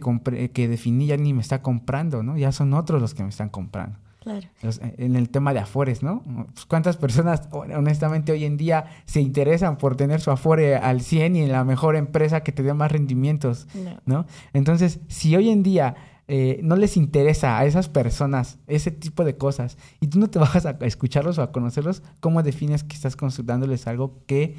[0.54, 2.38] que definí ya ni me está comprando, ¿no?
[2.38, 3.98] Ya son otros los que me están comprando.
[4.22, 4.48] Claro.
[4.62, 6.24] Eh, en el tema de Afores, ¿no?
[6.54, 11.36] Pues, ¿Cuántas personas, honestamente, hoy en día se interesan por tener su Afore al 100
[11.36, 13.68] y en la mejor empresa que te dé más rendimientos,
[14.06, 14.26] ¿no?
[14.54, 15.96] Entonces, si hoy en día
[16.32, 20.38] eh, no les interesa a esas personas ese tipo de cosas y tú no te
[20.40, 24.56] vas a escucharlos o a conocerlos, ¿cómo defines que estás consultándoles algo que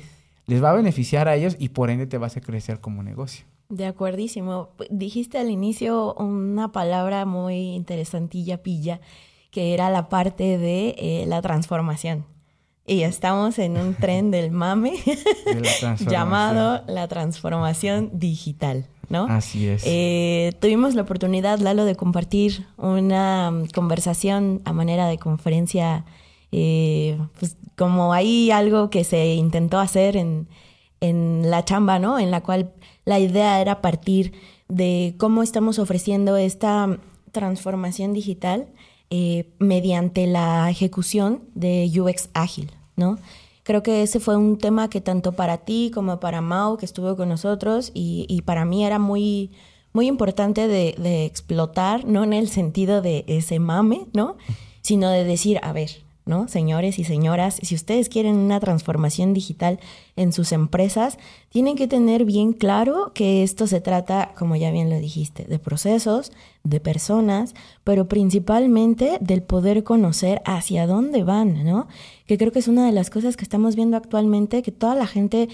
[0.47, 3.47] les va a beneficiar a ellos y por ende te vas a crecer como negocio?
[3.69, 4.71] De acuerdísimo.
[4.91, 9.01] Dijiste al inicio una palabra muy interesantilla, pilla,
[9.53, 12.25] que era la parte de eh, la transformación.
[12.87, 14.95] Y estamos en un tren del mame
[16.01, 19.27] llamado la transformación digital, ¿no?
[19.27, 19.83] Así es.
[19.87, 26.05] Eh, tuvimos la oportunidad, Lalo, de compartir una mm, conversación a manera de conferencia,
[26.53, 30.49] eh, pues como hay algo que se intentó hacer en,
[31.01, 32.19] en la chamba, ¿no?
[32.19, 32.73] En la cual
[33.05, 34.33] la idea era partir
[34.69, 36.99] de cómo estamos ofreciendo esta
[37.33, 38.69] transformación digital
[39.11, 43.19] eh, mediante la ejecución de UX ágil, ¿no?
[43.65, 47.17] Creo que ese fue un tema que tanto para ti como para Mao, que estuvo
[47.17, 49.51] con nosotros, y, para mí era muy,
[49.93, 54.37] muy importante de, de, explotar, no en el sentido de ese mame, ¿no?
[54.81, 55.91] Sino de decir, a ver,
[56.27, 56.49] ¿no?
[56.49, 59.81] Señores y señoras, si ustedes quieren una transformación digital
[60.17, 64.91] en sus empresas, tienen que tener bien claro que esto se trata, como ya bien
[64.91, 67.55] lo dijiste, de procesos, de personas,
[67.85, 71.89] pero principalmente del poder conocer hacia dónde van, ¿no?
[72.27, 75.07] Que creo que es una de las cosas que estamos viendo actualmente, que toda la
[75.07, 75.49] gente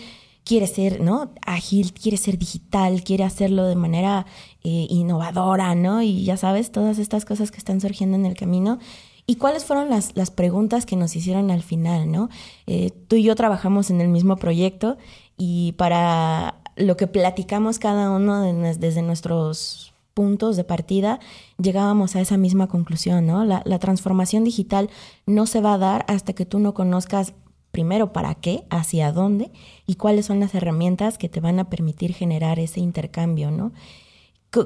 [0.47, 1.33] quiere ser, ¿no?
[1.45, 4.27] Ágil, quiere ser digital, quiere hacerlo de manera
[4.63, 6.03] eh, innovadora, ¿no?
[6.03, 8.79] Y ya sabes, todas estas cosas que están surgiendo en el camino
[9.27, 12.29] ¿Y cuáles fueron las, las preguntas que nos hicieron al final, no?
[12.67, 14.99] Eh, tú y yo trabajamos en el mismo proyecto
[15.37, 21.21] y para lo que platicamos cada uno desde nuestros puntos de partida,
[21.59, 23.45] llegábamos a esa misma conclusión, ¿no?
[23.45, 24.91] La, la transformación digital
[25.27, 27.35] no se va a dar hasta que tú no conozcas
[27.71, 29.51] primero para qué, hacia dónde
[29.87, 33.73] y cuáles son las herramientas que te van a permitir generar ese intercambio, ¿no?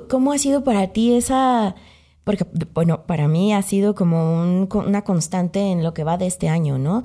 [0.09, 1.75] ¿Cómo ha sido para ti esa
[2.25, 6.49] porque, bueno, para mí ha sido como una constante en lo que va de este
[6.49, 7.03] año, ¿no?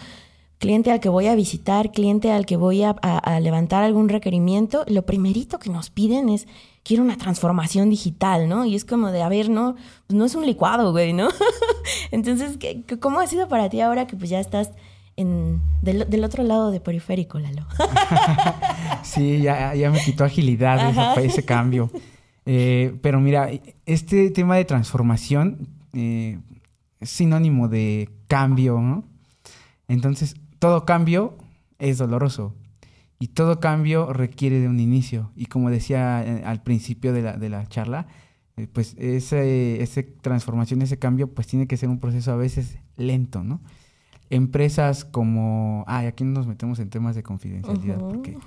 [0.58, 2.96] Cliente al que voy a visitar, cliente al que voy a,
[3.42, 6.48] levantar algún requerimiento, lo primerito que nos piden es
[6.84, 8.66] quiero una transformación digital, ¿no?
[8.66, 9.76] Y es como de, a ver, no,
[10.08, 11.28] pues no es un licuado, güey, ¿no?
[12.12, 12.58] Entonces,
[13.00, 14.72] ¿cómo ha sido para ti ahora que pues ya estás
[15.18, 17.66] en, del, otro lado de periférico, Lalo?
[19.04, 21.90] sí, ya, ya me quitó agilidad ese, cambio.
[22.46, 23.50] Eh, pero mira,
[23.86, 26.40] este tema de transformación eh,
[27.00, 29.06] es sinónimo de cambio, ¿no?
[29.88, 31.38] Entonces, todo cambio
[31.80, 32.56] es doloroso
[33.20, 35.32] y todo cambio requiere de un inicio.
[35.36, 38.08] Y como decía eh, al principio de la, de la charla,
[38.58, 42.78] eh, pues ese, esa transformación, ese cambio, pues tiene que ser un proceso a veces
[42.98, 43.62] lento, ¿no?
[44.36, 45.86] Empresas como...
[45.88, 48.38] Ay, aquí no nos metemos en temas de confidencialidad, porque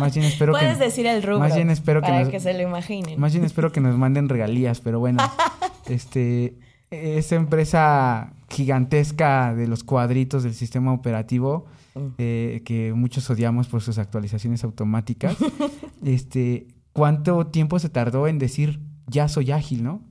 [0.00, 0.60] más bien, espero que...
[0.60, 3.18] Puedes decir el rubro más bien espero para que, se lo imaginen.
[3.18, 5.22] Más bien espero que nos manden regalías, pero bueno,
[5.88, 6.56] este,
[6.90, 12.00] esa empresa gigantesca de los cuadritos del sistema operativo, mm.
[12.18, 15.36] eh, que muchos odiamos por sus actualizaciones automáticas,
[16.04, 20.02] este, ¿cuánto tiempo se tardó en decir ya soy ágil, no?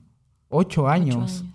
[0.49, 1.45] Ocho años.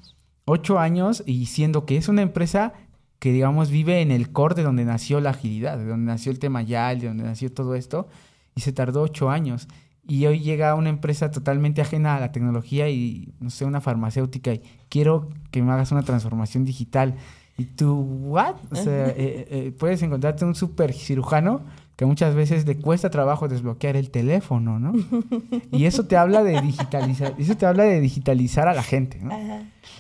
[0.45, 1.23] Ocho años.
[1.27, 2.73] y siendo que es una empresa
[3.19, 6.39] que, digamos, vive en el core de donde nació la agilidad, de donde nació el
[6.39, 8.09] tema ya, de donde nació todo esto,
[8.55, 9.69] y se tardó ocho años
[10.09, 14.55] y hoy llega una empresa totalmente ajena a la tecnología y, no sé, una farmacéutica
[14.55, 17.15] y quiero que me hagas una transformación digital.
[17.59, 18.55] Y tú, ¿what?
[18.71, 21.61] O sea, eh, eh, puedes encontrarte un super cirujano
[21.97, 24.93] que muchas veces le cuesta trabajo desbloquear el teléfono, ¿no?
[25.73, 29.31] Y eso te habla de digitalizar, eso te habla de digitalizar a la gente, ¿no?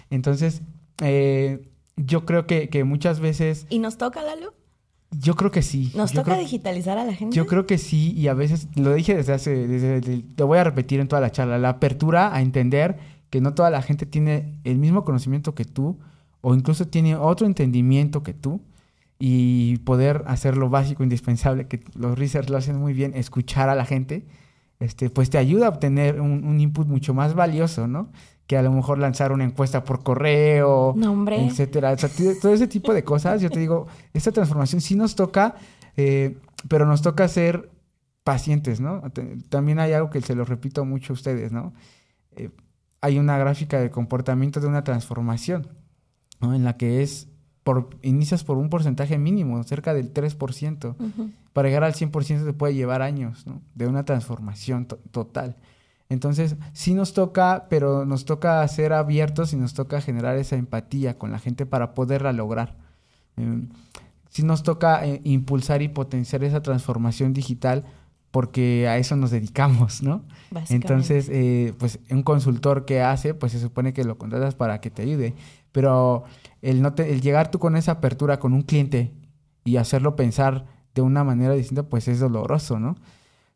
[0.09, 0.63] Entonces,
[1.03, 1.68] eh,
[1.99, 3.67] yo creo que, que muchas veces...
[3.69, 4.55] ¿Y nos toca, Lalo?
[5.11, 5.91] Yo creo que sí.
[5.95, 7.35] ¿Nos toca digitalizar a la gente?
[7.35, 10.65] Yo creo que sí, y a veces, lo dije desde hace, desde, lo voy a
[10.65, 12.99] repetir en toda la charla, la apertura a entender
[13.31, 15.99] que no toda la gente tiene el mismo conocimiento que tú,
[16.43, 18.61] o incluso tiene otro entendimiento que tú,
[19.19, 23.75] y poder hacer lo básico, indispensable, que los research lo hacen muy bien, escuchar a
[23.75, 24.27] la gente,
[24.79, 28.11] este, pues te ayuda a obtener un, un input mucho más valioso, ¿no?
[28.49, 30.97] Que a lo mejor lanzar una encuesta por correo,
[31.29, 31.95] etcétera.
[31.97, 33.43] todo ese tipo de cosas.
[33.43, 35.57] Yo te digo, esta transformación sí nos toca,
[35.99, 37.71] eh, pero nos toca ser
[38.25, 39.03] pacientes, ¿no?
[39.51, 41.75] También hay algo que se lo repito mucho a ustedes, ¿no?
[42.37, 42.49] Eh,
[43.03, 45.69] hay una gráfica de comportamiento de una transformación,
[46.41, 46.55] ¿no?
[46.55, 47.29] En la que es,
[47.65, 50.97] por, inicias por un porcentaje mínimo, cerca del 3%.
[51.53, 53.61] Para llegar al 100% te puede llevar años, ¿no?
[53.75, 55.57] De una transformación total.
[56.09, 61.19] Entonces, sí nos toca, pero nos toca ser abiertos y nos toca generar esa empatía
[61.19, 62.77] con la gente para poderla lograr.
[63.37, 63.67] Eh,
[64.31, 67.85] sí nos toca eh, impulsar y potenciar esa transformación digital
[68.31, 70.25] porque a eso nos dedicamos, ¿no?
[70.69, 74.91] Entonces, eh, pues un consultor que hace, pues se supone que lo contratas para que
[74.91, 75.35] te ayude,
[75.73, 76.25] pero
[76.63, 79.15] el, no el llegar tú con esa apertura con un cliente
[79.65, 82.97] y hacerlo pensar de una manera distinta, pues es doloroso, ¿no?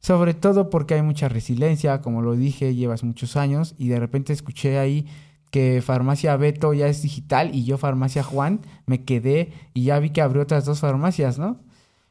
[0.03, 4.33] Sobre todo porque hay mucha resiliencia, como lo dije, llevas muchos años y de repente
[4.33, 5.07] escuché ahí
[5.51, 10.11] que Farmacia Beto ya es digital y yo Farmacia Juan me quedé y ya vi
[10.11, 11.61] que abrió otras dos farmacias, ¿no?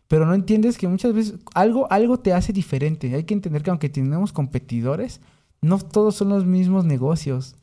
[0.07, 3.13] Pero no entiendes que muchas veces algo, algo te hace diferente.
[3.15, 5.21] Hay que entender que aunque tenemos competidores,
[5.61, 7.55] no todos son los mismos negocios.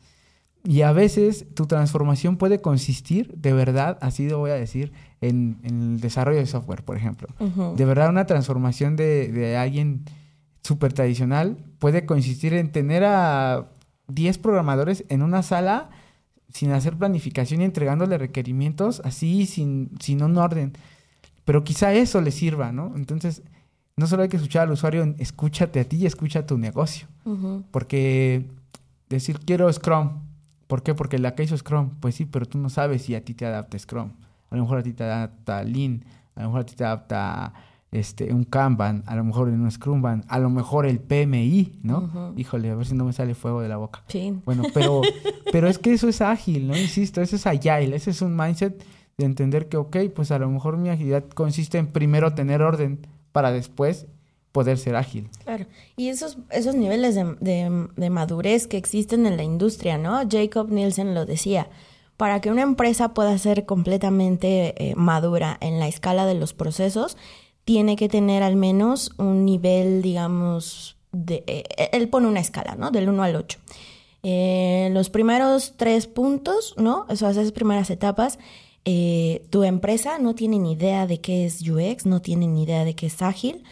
[0.68, 5.56] Y a veces tu transformación puede consistir, de verdad, así lo voy a decir, en,
[5.62, 7.26] el desarrollo de software, por ejemplo.
[7.74, 10.04] De verdad, una transformación de, de alguien
[10.62, 13.70] súper tradicional puede consistir en tener a
[14.08, 15.88] 10 programadores en una sala
[16.52, 20.74] sin hacer planificación y entregándole requerimientos así, sin, sin un orden.
[21.46, 22.92] Pero quizá eso le sirva, ¿no?
[22.94, 23.42] Entonces,
[23.96, 27.08] no solo hay que escuchar al usuario, escúchate a ti y escucha a tu negocio.
[27.70, 28.44] Porque
[29.08, 30.27] decir quiero Scrum,
[30.68, 30.94] ¿por qué?
[30.94, 33.44] Porque la que hizo Scrum, pues sí, pero tú no sabes si a ti te
[33.44, 34.12] adapta Scrum.
[34.50, 36.04] A lo mejor a ti te adapta Lean,
[36.36, 37.52] a lo mejor a ti te adapta
[37.90, 42.34] este, un Kanban, a lo mejor en un Scrumban, a lo mejor el PMI, ¿no?
[42.36, 44.04] Híjole, a ver si no me sale fuego de la boca.
[44.08, 44.38] Sí.
[44.44, 45.02] Bueno, pero,
[45.52, 46.76] pero es que eso es ágil, ¿no?
[46.76, 48.82] Insisto, eso es agile, ese es un mindset
[49.16, 53.06] de entender que, ok, pues a lo mejor mi agilidad consiste en primero tener orden
[53.32, 54.06] para después
[54.52, 55.28] poder ser ágil.
[55.44, 60.20] Claro, y esos, esos niveles de, de, madurez que existen en la industria, ¿no?
[60.28, 61.68] Jacob Nielsen lo decía,
[62.16, 67.16] para que una empresa pueda ser completamente eh, madura en la escala de los procesos,
[67.64, 71.44] tiene que tener al menos un nivel, digamos, de...
[71.46, 72.90] Eh, él pone una escala, ¿no?
[72.90, 73.58] Del 1 al 8.
[74.22, 77.06] Eh, los primeros tres puntos, ¿no?
[77.08, 78.38] Esas primeras etapas,
[78.84, 82.84] eh, tu empresa no tiene ni idea de qué es UX, no tiene ni idea
[82.84, 83.62] de qué es ágil.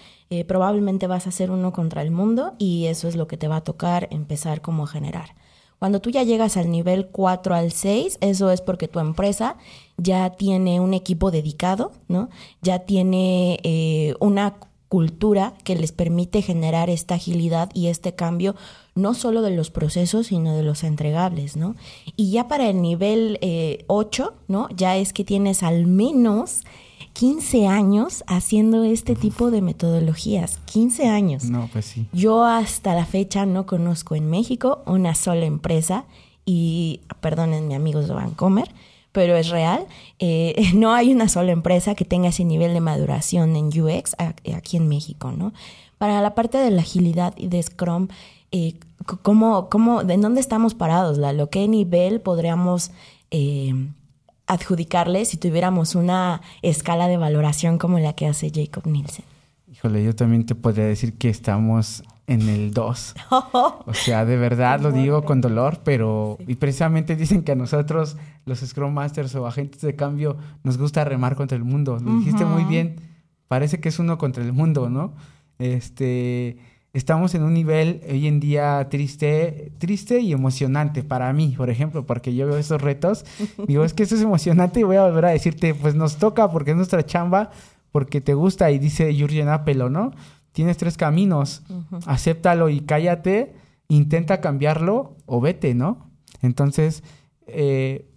[0.46, 3.56] Probablemente vas a hacer uno contra el mundo y eso es lo que te va
[3.56, 5.34] a tocar empezar como a generar.
[5.78, 9.56] Cuando tú ya llegas al nivel 4 al 6, eso es porque tu empresa
[9.98, 12.30] ya tiene un equipo dedicado, ¿no?
[12.62, 14.54] Ya tiene eh, una
[14.88, 18.54] cultura que les permite generar esta agilidad y este cambio,
[18.94, 21.74] no solo de los procesos, sino de los entregables, ¿no?
[22.16, 23.38] Y ya para el nivel
[23.86, 24.68] 8, eh, ¿no?
[24.74, 26.62] Ya es que tienes al menos
[27.18, 30.58] 15 años haciendo este tipo de metodologías.
[30.66, 31.44] 15 años.
[31.44, 32.06] No, pues sí.
[32.12, 36.04] Yo hasta la fecha no conozco en México una sola empresa
[36.44, 38.70] y, perdónenme amigos de Vancomer,
[39.12, 39.86] pero es real.
[40.18, 44.14] Eh, no hay una sola empresa que tenga ese nivel de maduración en UX
[44.54, 45.54] aquí en México, ¿no?
[45.96, 48.08] Para la parte de la agilidad y de Scrum,
[48.52, 48.74] eh,
[49.22, 51.48] ¿cómo, cómo, ¿de dónde estamos parados, Lalo?
[51.48, 52.90] ¿Qué nivel podríamos
[53.30, 53.72] eh,
[54.46, 59.24] adjudicarle si tuviéramos una escala de valoración como la que hace Jacob Nielsen?
[59.70, 63.14] Híjole, yo también te podría decir que estamos en el 2.
[63.86, 68.16] O sea, de verdad lo digo con dolor, pero y precisamente dicen que a nosotros,
[68.44, 71.98] los Scrum Masters o agentes de cambio, nos gusta remar contra el mundo.
[71.98, 72.96] Lo dijiste muy bien.
[73.48, 75.14] Parece que es uno contra el mundo, ¿no?
[75.58, 76.58] Este,
[76.96, 82.06] estamos en un nivel hoy en día triste, triste y emocionante para mí, por ejemplo,
[82.06, 83.24] porque yo veo esos retos,
[83.66, 86.50] digo, es que eso es emocionante y voy a volver a decirte, pues nos toca
[86.50, 87.50] porque es nuestra chamba,
[87.92, 90.12] porque te gusta y dice Jurgen Apelo, ¿no?
[90.56, 91.64] tienes tres caminos,
[92.06, 93.52] acéptalo y cállate,
[93.88, 96.10] intenta cambiarlo o vete, ¿no?
[96.40, 97.02] Entonces,
[97.46, 98.08] eh,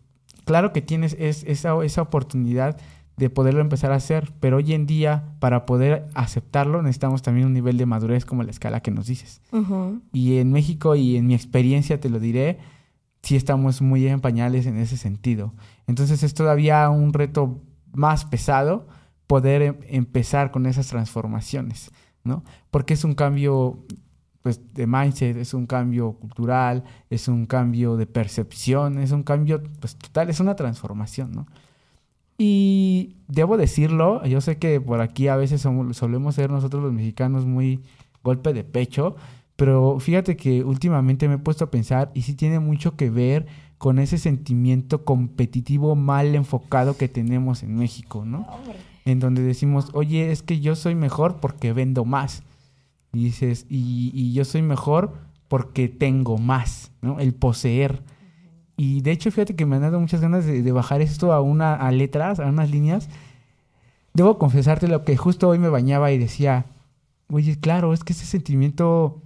[0.45, 2.77] claro que tienes esa, esa oportunidad
[3.19, 7.53] de poderlo empezar a hacer, pero hoy en día, para poder aceptarlo, necesitamos también un
[7.53, 9.41] nivel de madurez como la escala que nos dices.
[10.12, 12.60] Y en México y en mi experiencia, te lo diré,
[13.21, 15.53] sí estamos muy en pañales en ese sentido.
[15.86, 17.62] Entonces es todavía un reto
[17.93, 18.88] más pesado
[19.27, 21.91] poder em, empezar con esas transformaciones.
[22.23, 22.43] ¿no?
[22.71, 23.86] Porque es un cambio
[24.41, 29.62] pues de mindset, es un cambio cultural, es un cambio de percepción, es un cambio
[29.82, 31.47] pues total, es una transformación, ¿no?
[32.39, 37.45] Y debo decirlo, yo sé que por aquí a veces solemos ser nosotros los mexicanos
[37.45, 37.82] muy
[38.23, 39.15] golpe de pecho,
[39.56, 43.45] pero fíjate que últimamente me he puesto a pensar y sí tiene mucho que ver
[43.78, 48.47] con ese sentimiento competitivo mal enfocado que tenemos en México, ¿no?
[49.06, 52.43] en donde decimos, oye, es que yo soy mejor porque vendo más.
[53.13, 55.13] Y dices, y, yo soy mejor
[55.47, 57.19] porque tengo más, ¿no?
[57.19, 58.04] El poseer.
[58.81, 61.75] Y de hecho, fíjate que me han dado muchas ganas de, bajar esto a una
[61.75, 63.09] a letras, a unas líneas.
[64.13, 66.65] Debo confesarte lo que justo hoy me bañaba y decía,
[67.29, 69.21] oye, claro, es que ese sentimiento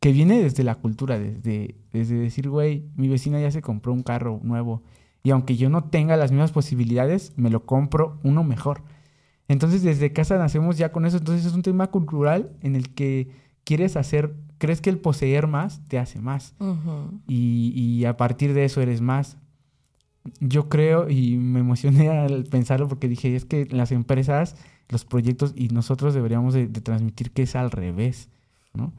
[0.00, 4.02] que viene desde la cultura, desde, desde decir, güey, mi vecina ya se compró un
[4.02, 4.82] carro nuevo
[5.22, 8.80] y aunque yo no tenga las mismas posibilidades, me lo compro uno mejor.
[9.46, 11.18] Entonces desde casa nacemos ya con eso.
[11.18, 13.28] Entonces es un tema cultural en el que
[13.64, 16.54] quieres hacer, crees que el poseer más te hace más.
[17.26, 19.36] y, a partir de eso eres más.
[20.38, 24.54] Yo creo y me emocioné al pensarlo porque dije, es que las empresas,
[24.88, 28.28] los proyectos y nosotros deberíamos de, de transmitir que es al revés,
[28.74, 28.92] ¿no?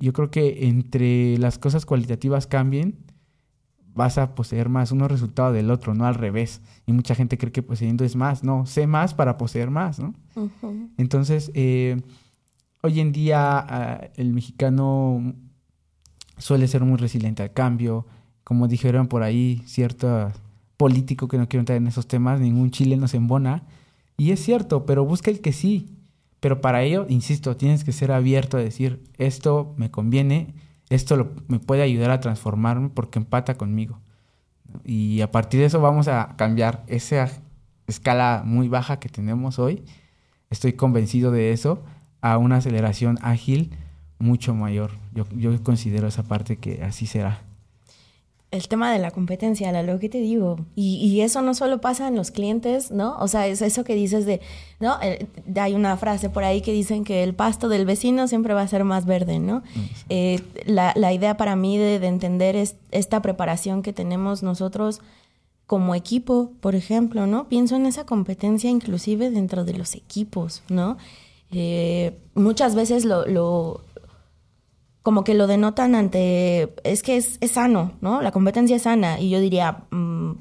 [0.00, 2.96] Yo creo que entre las cosas cualitativas cambien,
[3.94, 6.60] vas a poseer más, uno resultado del otro, no al revés.
[6.86, 10.14] Y mucha gente cree que poseyendo es más, no, sé más para poseer más, ¿no?
[10.96, 12.02] Entonces, eh,
[12.84, 15.34] hoy en día ah, el mexicano
[16.36, 18.06] suele ser muy resiliente al cambio,
[18.44, 20.30] como dijeron por ahí, cierto
[20.76, 23.62] político que no quiero entrar en esos temas, ningún chile nos embona.
[24.18, 25.96] Y es cierto, pero busca el que sí.
[26.40, 30.54] Pero para ello, insisto, tienes que ser abierto a decir, esto me conviene,
[30.90, 33.98] esto me puede ayudar a transformarme porque empata conmigo.
[34.84, 37.30] Y a partir de eso vamos a cambiar esa
[37.86, 39.84] escala muy baja que tenemos hoy,
[40.50, 41.82] estoy convencido de eso,
[42.24, 43.70] a una aceleración ágil
[44.18, 44.92] mucho mayor.
[45.12, 47.40] Yo, yo considero esa parte que así será
[48.54, 50.60] el tema de la competencia, la lo que te digo.
[50.76, 53.16] Y, eso no solo pasa en los clientes, ¿no?
[53.18, 54.40] O sea, es eso que dices de,
[54.78, 54.96] ¿no?
[55.02, 58.62] Eh, hay una frase por ahí que dicen que el pasto del vecino siempre va
[58.62, 59.64] a ser más verde, ¿no?
[60.08, 65.00] Eh, la, idea para mí de, entender es esta preparación que tenemos nosotros
[65.66, 67.48] como equipo, por ejemplo, ¿no?
[67.48, 70.96] Pienso en esa competencia inclusive dentro de los equipos, ¿no?
[71.52, 73.24] Eh, muchas veces lo
[75.04, 78.22] como que lo denotan ante, es que es, sano, ¿no?
[78.22, 80.32] La competencia es sana y yo diría, mm,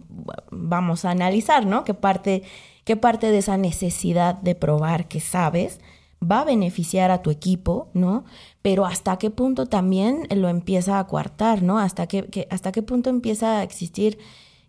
[0.52, 1.84] vamos a analizar, ¿no?
[1.84, 2.44] ¿Qué parte,
[2.86, 5.82] ¿Qué parte de esa necesidad de probar que sabes
[6.24, 8.24] va a beneficiar a tu equipo, ¿no?
[8.62, 11.78] Pero hasta qué punto también lo empieza a coartar, ¿no?
[11.78, 14.18] Hasta qué, hasta qué punto empieza a existir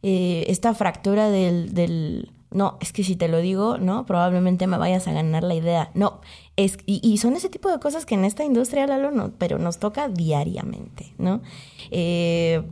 [0.02, 4.06] eh, esta fractura del, no, es que si te lo digo, ¿no?
[4.06, 5.90] Probablemente me vayas a ganar la idea.
[5.94, 6.20] No,
[6.56, 9.78] es, y, son ese tipo de cosas que en esta industria, Lalo, no, pero nos
[9.78, 11.42] toca diariamente, ¿no?
[11.90, 12.62] Eh,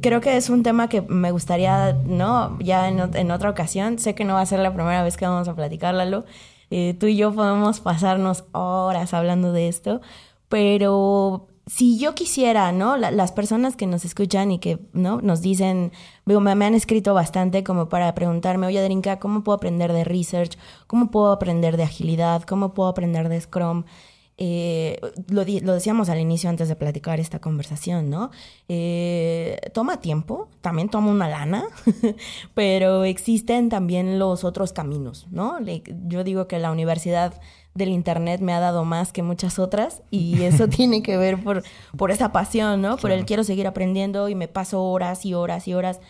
[0.00, 2.56] creo que es un tema que me gustaría, ¿no?
[2.60, 5.48] Ya en, otra ocasión, sé que no va a ser la primera vez que vamos
[5.48, 6.24] a platicar, Lalo,
[6.70, 10.00] Eh, tú y yo podemos pasarnos horas hablando de esto,
[10.48, 12.96] pero si yo quisiera, ¿no?
[12.96, 15.20] las personas que nos escuchan y que, ¿no?
[15.20, 15.90] Nos dicen,
[16.24, 20.56] me, han escrito bastante como para preguntarme, oye, Adrinka, ¿cómo puedo aprender de research?
[20.86, 22.42] ¿Cómo puedo aprender de agilidad?
[22.44, 23.84] ¿Cómo puedo aprender de Scrum?
[24.38, 28.30] Eh, lo, lo, decíamos al inicio antes de platicar esta conversación, ¿no?
[28.68, 31.64] Eh, toma tiempo, también toma una lana,
[32.54, 35.58] pero existen también los otros caminos, ¿no?
[36.06, 37.40] yo digo que la universidad
[37.76, 41.62] del internet me ha dado más que muchas otras y eso tiene que ver por,
[41.96, 42.96] por esa pasión, ¿no?
[42.96, 46.00] Por el quiero seguir aprendiendo y me paso horas y horas y horas.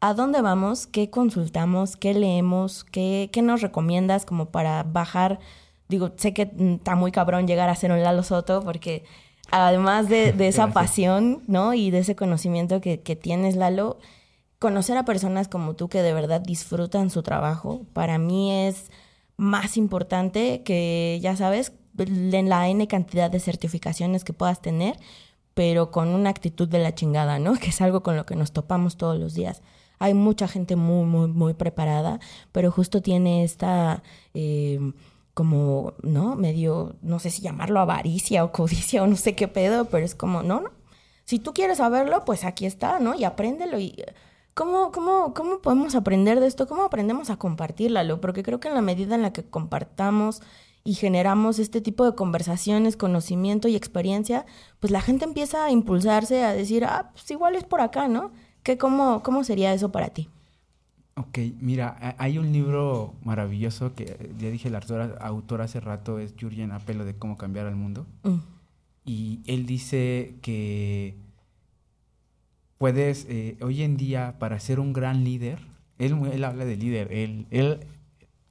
[0.00, 0.86] ¿A dónde vamos?
[0.86, 1.96] ¿Qué consultamos?
[1.96, 2.84] ¿Qué leemos?
[2.84, 5.38] ¿Qué, qué nos recomiendas como para bajar?
[5.88, 9.04] Digo, sé que está muy cabrón llegar a ser un Lalo Soto porque
[9.50, 11.74] además de, de esa pasión, ¿no?
[11.74, 13.98] Y de ese conocimiento que, que tienes, Lalo,
[14.58, 18.90] conocer a personas como tú que de verdad disfrutan su trabajo, para mí es
[19.42, 24.96] más importante que, ya sabes, en la N cantidad de certificaciones que puedas tener,
[25.54, 27.54] pero con una actitud de la chingada, ¿no?
[27.60, 29.60] Que es algo con lo que nos topamos todos los días.
[29.98, 32.20] Hay mucha gente muy, muy, muy preparada,
[32.52, 34.02] pero justo tiene esta...
[34.34, 34.80] Eh,
[35.34, 36.36] como, ¿no?
[36.36, 40.14] Medio, no sé si llamarlo avaricia o codicia o no sé qué pedo, pero es
[40.14, 40.70] como, no, no.
[41.24, 43.14] Si tú quieres saberlo, pues aquí está, ¿no?
[43.14, 43.96] Y apréndelo y
[44.54, 46.66] ¿Cómo, cómo, ¿Cómo podemos aprender de esto?
[46.66, 48.20] ¿Cómo aprendemos a compartirlo?
[48.20, 50.42] Porque creo que en la medida en la que compartamos
[50.84, 54.44] y generamos este tipo de conversaciones, conocimiento y experiencia,
[54.80, 58.32] pues la gente empieza a impulsarse a decir, ah, pues igual es por acá, ¿no?
[58.62, 60.28] ¿Qué, cómo, ¿Cómo sería eso para ti?
[61.14, 66.34] Ok, mira, hay un libro maravilloso que ya dije, el autor, autor hace rato es
[66.40, 68.06] Jurgen Apelo de Cómo cambiar al mundo.
[68.22, 68.38] Mm.
[69.04, 71.16] Y él dice que
[72.82, 75.60] puedes, eh, hoy en día, para ser un gran líder,
[75.98, 77.86] él, él habla de líder, él, él,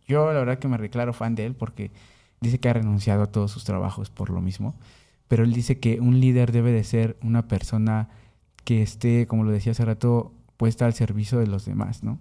[0.07, 1.91] yo la verdad que me declaro fan de él porque
[2.39, 4.73] dice que ha renunciado a todos sus trabajos por lo mismo,
[5.27, 8.07] pero él dice que un líder debe de ser una persona
[8.63, 12.17] que esté, como lo decía hace rato, puesta al servicio de los demás, ¿no?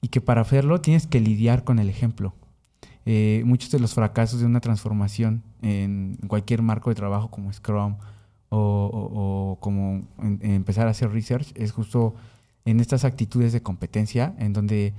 [0.00, 2.34] Y que para hacerlo tienes que lidiar con el ejemplo.
[3.06, 7.94] Eh, muchos de los fracasos de una transformación en cualquier marco de trabajo como Scrum
[8.50, 12.14] o, como empezar a hacer research es justo
[12.64, 14.94] en estas actitudes de competencia en donde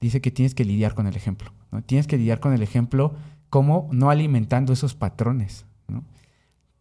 [0.00, 1.52] dice que tienes que lidiar con el ejemplo.
[1.70, 1.82] ¿no?
[1.82, 3.14] Tienes que lidiar con el ejemplo
[3.50, 5.66] como no alimentando esos patrones.
[5.88, 6.04] ¿no?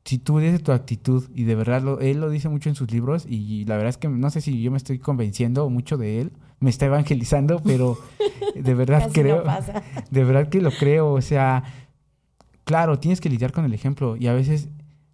[0.05, 2.91] Si tú desde tu actitud, y de verdad lo, él lo dice mucho en sus
[2.91, 6.21] libros, y la verdad es que no sé si yo me estoy convenciendo mucho de
[6.21, 7.97] él, me está evangelizando, pero
[8.55, 9.43] de verdad creo,
[10.09, 11.63] de verdad que lo creo, o sea,
[12.63, 14.69] claro, tienes que lidiar con el ejemplo, y a veces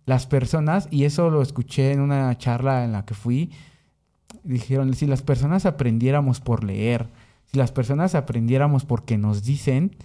[0.06, 3.51] las personas, y eso lo escuché en una charla en la que fui,
[4.43, 7.10] dijeron, si las personas aprendiéramos por leer,
[7.45, 9.95] si las personas aprendiéramos porque nos dicen,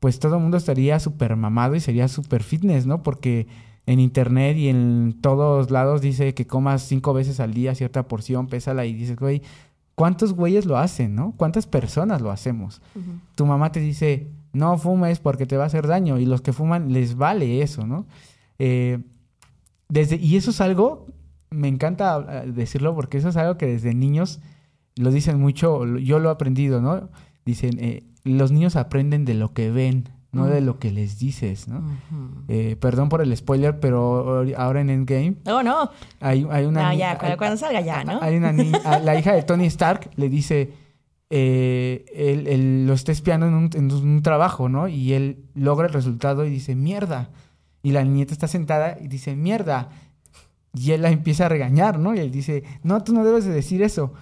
[0.00, 3.02] pues todo el mundo estaría súper mamado y sería súper fitness, ¿no?
[3.02, 3.46] Porque
[3.86, 8.46] en internet y en todos lados dice que comas cinco veces al día cierta porción,
[8.48, 9.42] pésala y dices, güey,
[9.94, 11.34] ¿cuántos güeyes lo hacen, no?
[11.36, 12.80] ¿Cuántas personas lo hacemos?
[13.34, 16.52] Tu mamá te dice, no fumes porque te va a hacer daño y los que
[16.52, 18.06] fuman les vale eso, ¿no?
[18.58, 19.00] Eh,
[19.92, 21.06] desde, y eso es algo,
[21.50, 24.40] me encanta eh, decirlo porque eso es algo que desde niños
[24.96, 27.10] lo dicen mucho, yo lo he aprendido, ¿no?
[27.44, 31.68] Dicen, eh, los niños aprenden de lo que ven, no de lo que les dices,
[31.68, 31.84] ¿no?
[32.48, 35.34] eh, perdón por el spoiler, pero ahora en Endgame...
[35.44, 35.90] Oh, no.
[36.20, 36.84] Hay, hay una...
[36.84, 38.18] No, ya, cuando, salga ya, ¿no?
[38.22, 40.72] Hay una niña, la hija de Tony Stark le dice,
[41.28, 44.88] eh, él, lo está espiando en un, en un trabajo, ¿no?
[44.88, 47.28] Y él logra el resultado y dice, mierda.
[47.82, 49.90] Y la niñeta está sentada y dice, mierda.
[50.74, 52.14] Y él la empieza a regañar, ¿no?
[52.14, 54.12] Y él dice, no, tú no debes de decir eso.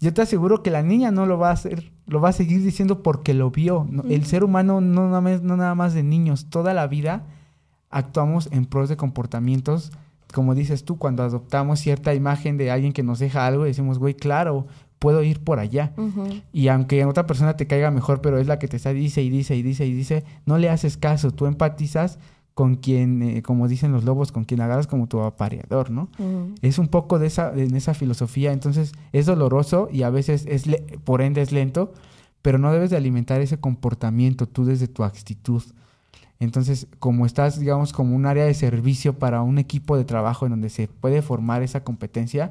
[0.00, 2.62] Yo te aseguro que la niña no lo va a hacer, lo va a seguir
[2.62, 3.86] diciendo porque lo vio.
[4.08, 7.24] El ser humano no nada, más, no nada más de niños, toda la vida
[7.90, 9.92] actuamos en pros de comportamientos,
[10.34, 14.14] como dices tú, cuando adoptamos cierta imagen de alguien que nos deja algo, decimos, güey,
[14.14, 14.66] claro,
[14.98, 15.92] puedo ir por allá.
[16.52, 19.30] Y aunque otra persona te caiga mejor, pero es la que te está dice y
[19.30, 22.18] dice y dice y dice, no le haces caso, tú empatizas
[22.56, 26.08] con quien, eh, como dicen los lobos, con quien agarras como tu apareador, ¿no?
[26.62, 30.64] Es un poco de esa, en esa filosofía, entonces es doloroso y a veces es,
[31.04, 31.92] por ende es lento,
[32.40, 35.62] pero no debes de alimentar ese comportamiento tú desde tu actitud.
[36.40, 40.52] Entonces, como estás, digamos, como un área de servicio para un equipo de trabajo en
[40.52, 42.48] donde se puede formar esa competencia,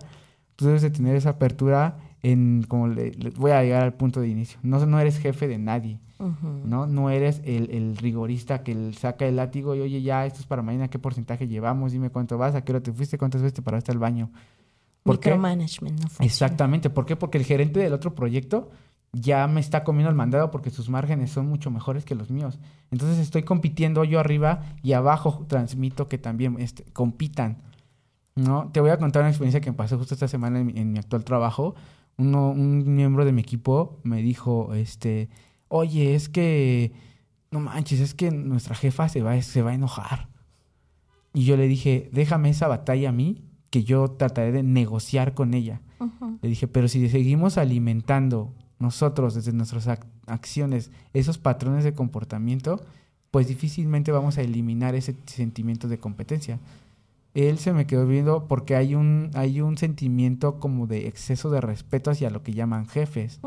[0.56, 4.30] tú debes de tener esa apertura en, como le, voy a llegar al punto de
[4.30, 6.00] inicio, no, no eres jefe de nadie,
[6.64, 6.88] ¿no?
[6.88, 10.88] No eres el, rigorista que saca el látigo y oye, ya, esto es para mañana,
[10.88, 11.92] ¿qué porcentaje llevamos?
[11.92, 14.32] Dime cuánto vas, a qué hora te fuiste, cuántas veces te paraste al baño.
[15.04, 16.90] ¿Por Micromanagement, no Exactamente.
[16.90, 17.16] ¿Por qué?
[17.16, 18.72] Porque el gerente del otro proyecto
[19.14, 22.58] ya me está comiendo el mandado porque sus márgenes son mucho mejores que los míos.
[22.90, 27.62] Entonces estoy compitiendo yo arriba y abajo transmito que también este, compitan.
[28.36, 28.70] ¿no?
[28.74, 31.24] Te voy a contar una experiencia que me pasó justo esta semana en, mi actual
[31.24, 31.76] trabajo.
[32.18, 35.30] Uno, un miembro de mi equipo me dijo, este,
[35.68, 36.94] oye, es que,
[37.52, 40.30] no manches, es que nuestra jefa se va, se va a enojar.
[41.34, 45.54] Y yo le dije, déjame esa batalla a mí, que yo trataré de negociar con
[45.54, 45.82] ella.
[46.42, 49.90] Le dije, pero si seguimos alimentando nosotros desde nuestras
[50.28, 52.82] acciones esos patrones de comportamiento,
[53.32, 56.58] pues difícilmente vamos a eliminar ese sentimiento de competencia.
[57.36, 61.60] Él se me quedó viendo porque hay un, hay un sentimiento como de exceso de
[61.60, 63.40] respeto hacia lo que llaman jefes,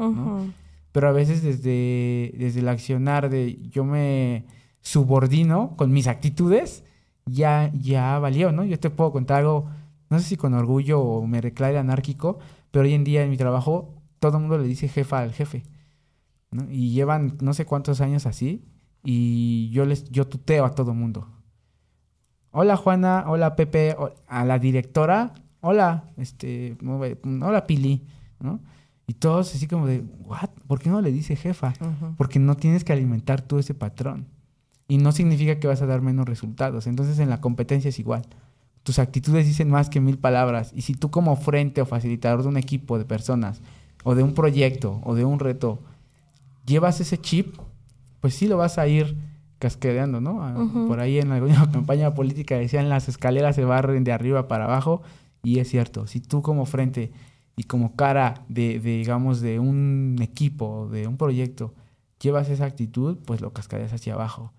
[0.93, 4.45] Pero a veces desde, desde el accionar de yo me
[4.83, 6.85] subordino con mis actitudes,
[7.25, 8.63] ya, ya valió, ¿no?
[8.65, 9.71] Yo te puedo contar algo,
[10.11, 12.39] no sé si con orgullo o me reclare anárquico,
[12.71, 15.63] pero hoy en día en mi trabajo todo el mundo le dice jefa al jefe.
[16.69, 18.65] Y llevan no sé cuántos años así
[19.03, 21.29] y yo les yo tuteo a todo el mundo.
[22.51, 23.95] Hola Juana, hola Pepe,
[24.27, 26.79] a la directora, hola, este,
[27.43, 28.07] hola Pili,
[28.41, 28.61] ¿no?
[29.07, 30.51] Y todos así como de, ¿what?
[30.67, 31.75] ¿Por qué no le dice jefa?
[32.17, 34.27] Porque no tienes que alimentar tú ese patrón.
[34.87, 36.87] Y no significa que vas a dar menos resultados.
[36.87, 38.23] Entonces en la competencia es igual.
[38.83, 40.73] Tus actitudes dicen más que mil palabras.
[40.75, 43.61] Y si tú como frente o facilitador de un equipo de personas
[44.05, 45.81] o de un proyecto o de un reto,
[46.65, 47.57] llevas ese chip,
[48.21, 49.17] pues sí lo vas a ir
[49.59, 50.43] cascadeando, ¿no?
[50.43, 50.55] Ah,
[50.87, 55.03] por ahí en alguna campaña política decían las escaleras se barren de arriba para abajo
[55.43, 57.13] y es cierto, si tú como frente
[57.57, 61.75] y como cara de, digamos, de un equipo, de un proyecto,
[62.21, 64.53] llevas esa actitud, pues lo cascadeas hacia abajo.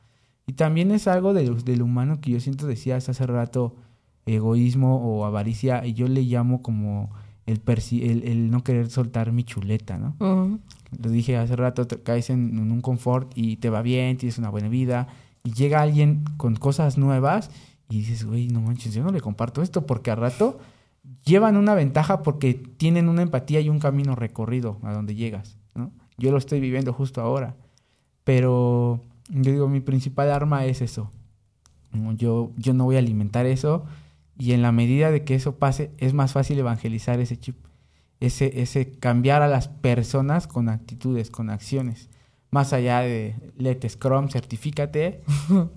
[0.47, 3.75] Y también es algo de, del humano que yo siento, decías hace rato,
[4.25, 7.11] egoísmo o avaricia, y yo le llamo como
[7.49, 10.15] el, el, no querer soltar mi chuleta, ¿no?
[10.97, 14.49] Lo dije hace rato, te caes en, un confort y te va bien, tienes una
[14.49, 15.07] buena vida,
[15.43, 17.51] y llega alguien con cosas nuevas
[17.89, 20.59] y dices, güey, no manches, yo no le comparto esto porque a rato
[21.23, 25.91] llevan una ventaja porque tienen una empatía y un camino recorrido a donde llegas, ¿no?
[26.17, 27.55] Yo lo estoy viviendo justo ahora,
[28.23, 31.11] pero yo digo, mi principal arma es eso.
[32.17, 33.85] Yo, yo no voy a alimentar eso
[34.39, 37.57] y en la medida de que eso pase, es más fácil evangelizar ese chip,
[38.21, 42.09] ese, ese cambiar a las personas con actitudes, con acciones.
[42.49, 45.21] Más allá de let Scrum, certifícate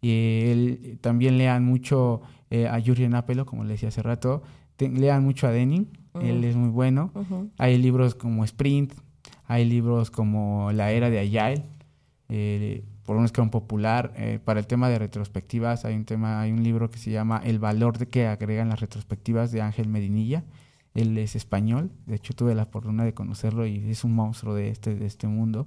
[0.00, 0.10] Y
[0.50, 2.20] él también lean mucho
[2.50, 4.42] eh, a Jurgen Apelo, como le decía hace rato.
[4.78, 5.88] lean mucho a Denning,
[6.20, 7.10] él es muy bueno.
[7.58, 8.92] Hay libros como Sprint,
[9.46, 11.64] hay libros como La Era de Agile,
[12.28, 14.12] eh, por un Scrum popular.
[14.44, 17.58] para el tema de retrospectivas hay un tema, hay un libro que se llama El
[17.58, 20.44] valor de que agregan las retrospectivas de Ángel Medinilla.
[20.94, 24.68] Él es español, de hecho tuve la fortuna de conocerlo y es un monstruo de
[24.68, 25.66] este, de este mundo.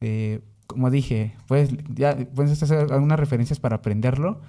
[0.00, 4.40] Eh, como dije, pues ya puedes hacer algunas referencias para aprenderlo,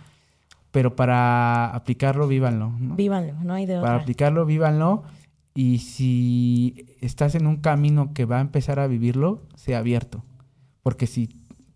[0.72, 2.72] pero para aplicarlo, vívanlo.
[2.80, 2.96] ¿no?
[2.96, 3.90] Vívanlo, no hay de otra.
[3.90, 5.04] Para aplicarlo, vívanlo.
[5.54, 10.24] Y si estás en un camino que va a empezar a vivirlo, sea abierto.
[10.84, 11.30] Porque si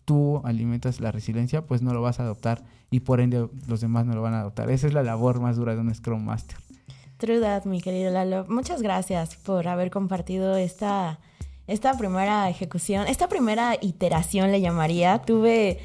[0.04, 4.06] tú alimentas la resiliencia, pues no lo vas a adoptar y por ende los demás
[4.06, 4.70] no lo van a adoptar.
[4.70, 6.58] Esa es la labor más dura de un Scrum Master.
[7.20, 8.46] True mi querido Lalo.
[8.48, 11.18] Muchas gracias por haber compartido esta,
[11.66, 15.18] esta primera ejecución, esta primera iteración le llamaría.
[15.18, 15.80] Tuve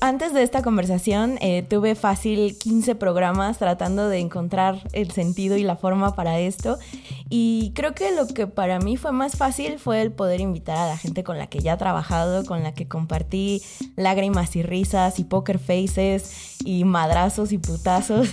[0.00, 5.62] antes de esta conversación eh, tuve fácil 15 programas tratando de encontrar el sentido y
[5.62, 6.78] la forma para esto.
[7.28, 10.88] Y creo que lo que para mí fue más fácil fue el poder invitar a
[10.88, 13.62] la gente con la que ya he trabajado, con la que compartí
[13.96, 18.28] lágrimas y risas y poker faces y madrazos y putazos,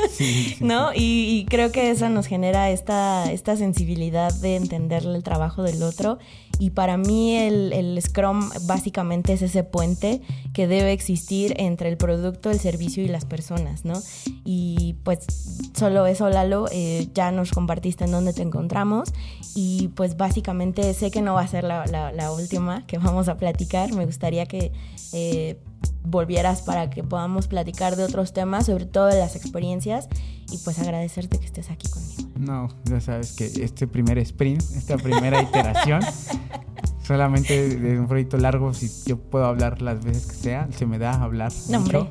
[0.60, 0.90] ¿no?
[0.94, 6.18] Y, creo que eso nos genera esta, esta sensibilidad de entender el trabajo del otro.
[6.58, 10.22] Y para mí el, el, Scrum básicamente es ese puente
[10.54, 14.00] que debe existir entre el producto, el servicio y las personas, ¿no?
[14.44, 15.26] Y pues
[15.74, 19.12] solo eso, Lalo, eh, ya nos compartiste en dónde te encontramos
[19.54, 23.36] y pues básicamente sé que no va a ser la, la, última que vamos a
[23.36, 23.92] platicar.
[23.92, 24.72] Me gustaría que...
[25.12, 25.58] Eh,
[26.04, 30.08] volvieras para que podamos platicar de otros temas, sobre todo de las experiencias
[30.50, 32.30] y pues agradecerte que estés aquí conmigo.
[32.36, 36.00] No, ya sabes que este primer sprint, esta primera iteración,
[37.06, 40.98] solamente de un proyecto largo, si yo puedo hablar las veces que sea, se me
[40.98, 42.08] da hablar mucho.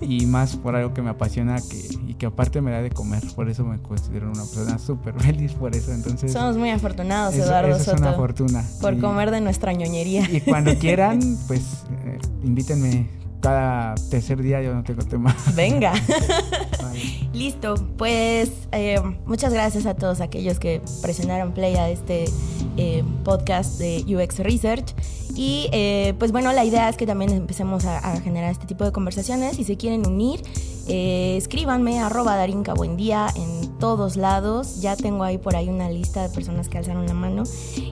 [0.00, 3.22] Y más por algo que me apasiona que, y que aparte me da de comer.
[3.34, 5.92] Por eso me considero una persona súper feliz por eso.
[5.92, 7.76] Entonces, Somos muy afortunados, Eduardo.
[7.76, 8.64] Eso es una fortuna.
[8.80, 10.30] Por comer de nuestra ñoñería.
[10.30, 13.08] Y cuando quieran, pues eh, invítenme
[13.40, 15.36] cada tercer día yo no tengo tema.
[15.54, 15.92] Venga.
[17.32, 22.24] Listo, pues eh, muchas gracias a todos aquellos que presionaron play a este
[22.76, 24.94] eh, podcast de UX Research.
[25.34, 28.92] Y eh, pues bueno, la idea es que también empecemos a, generar este tipo de
[28.92, 29.56] conversaciones.
[29.56, 30.42] Si se quieren unir,
[30.88, 34.80] escríbanme arroba darinka buen día en todos lados.
[34.80, 37.42] Ya tengo ahí por ahí una lista de personas que alzaron la mano.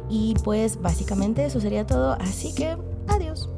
[0.09, 2.13] Y pues básicamente eso sería todo.
[2.15, 2.79] Así que
[3.09, 3.51] adiós.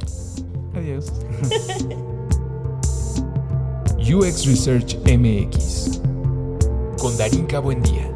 [0.76, 1.06] Adiós.
[3.98, 6.00] UX Research MX.
[6.98, 8.15] Con Darinka Buendía.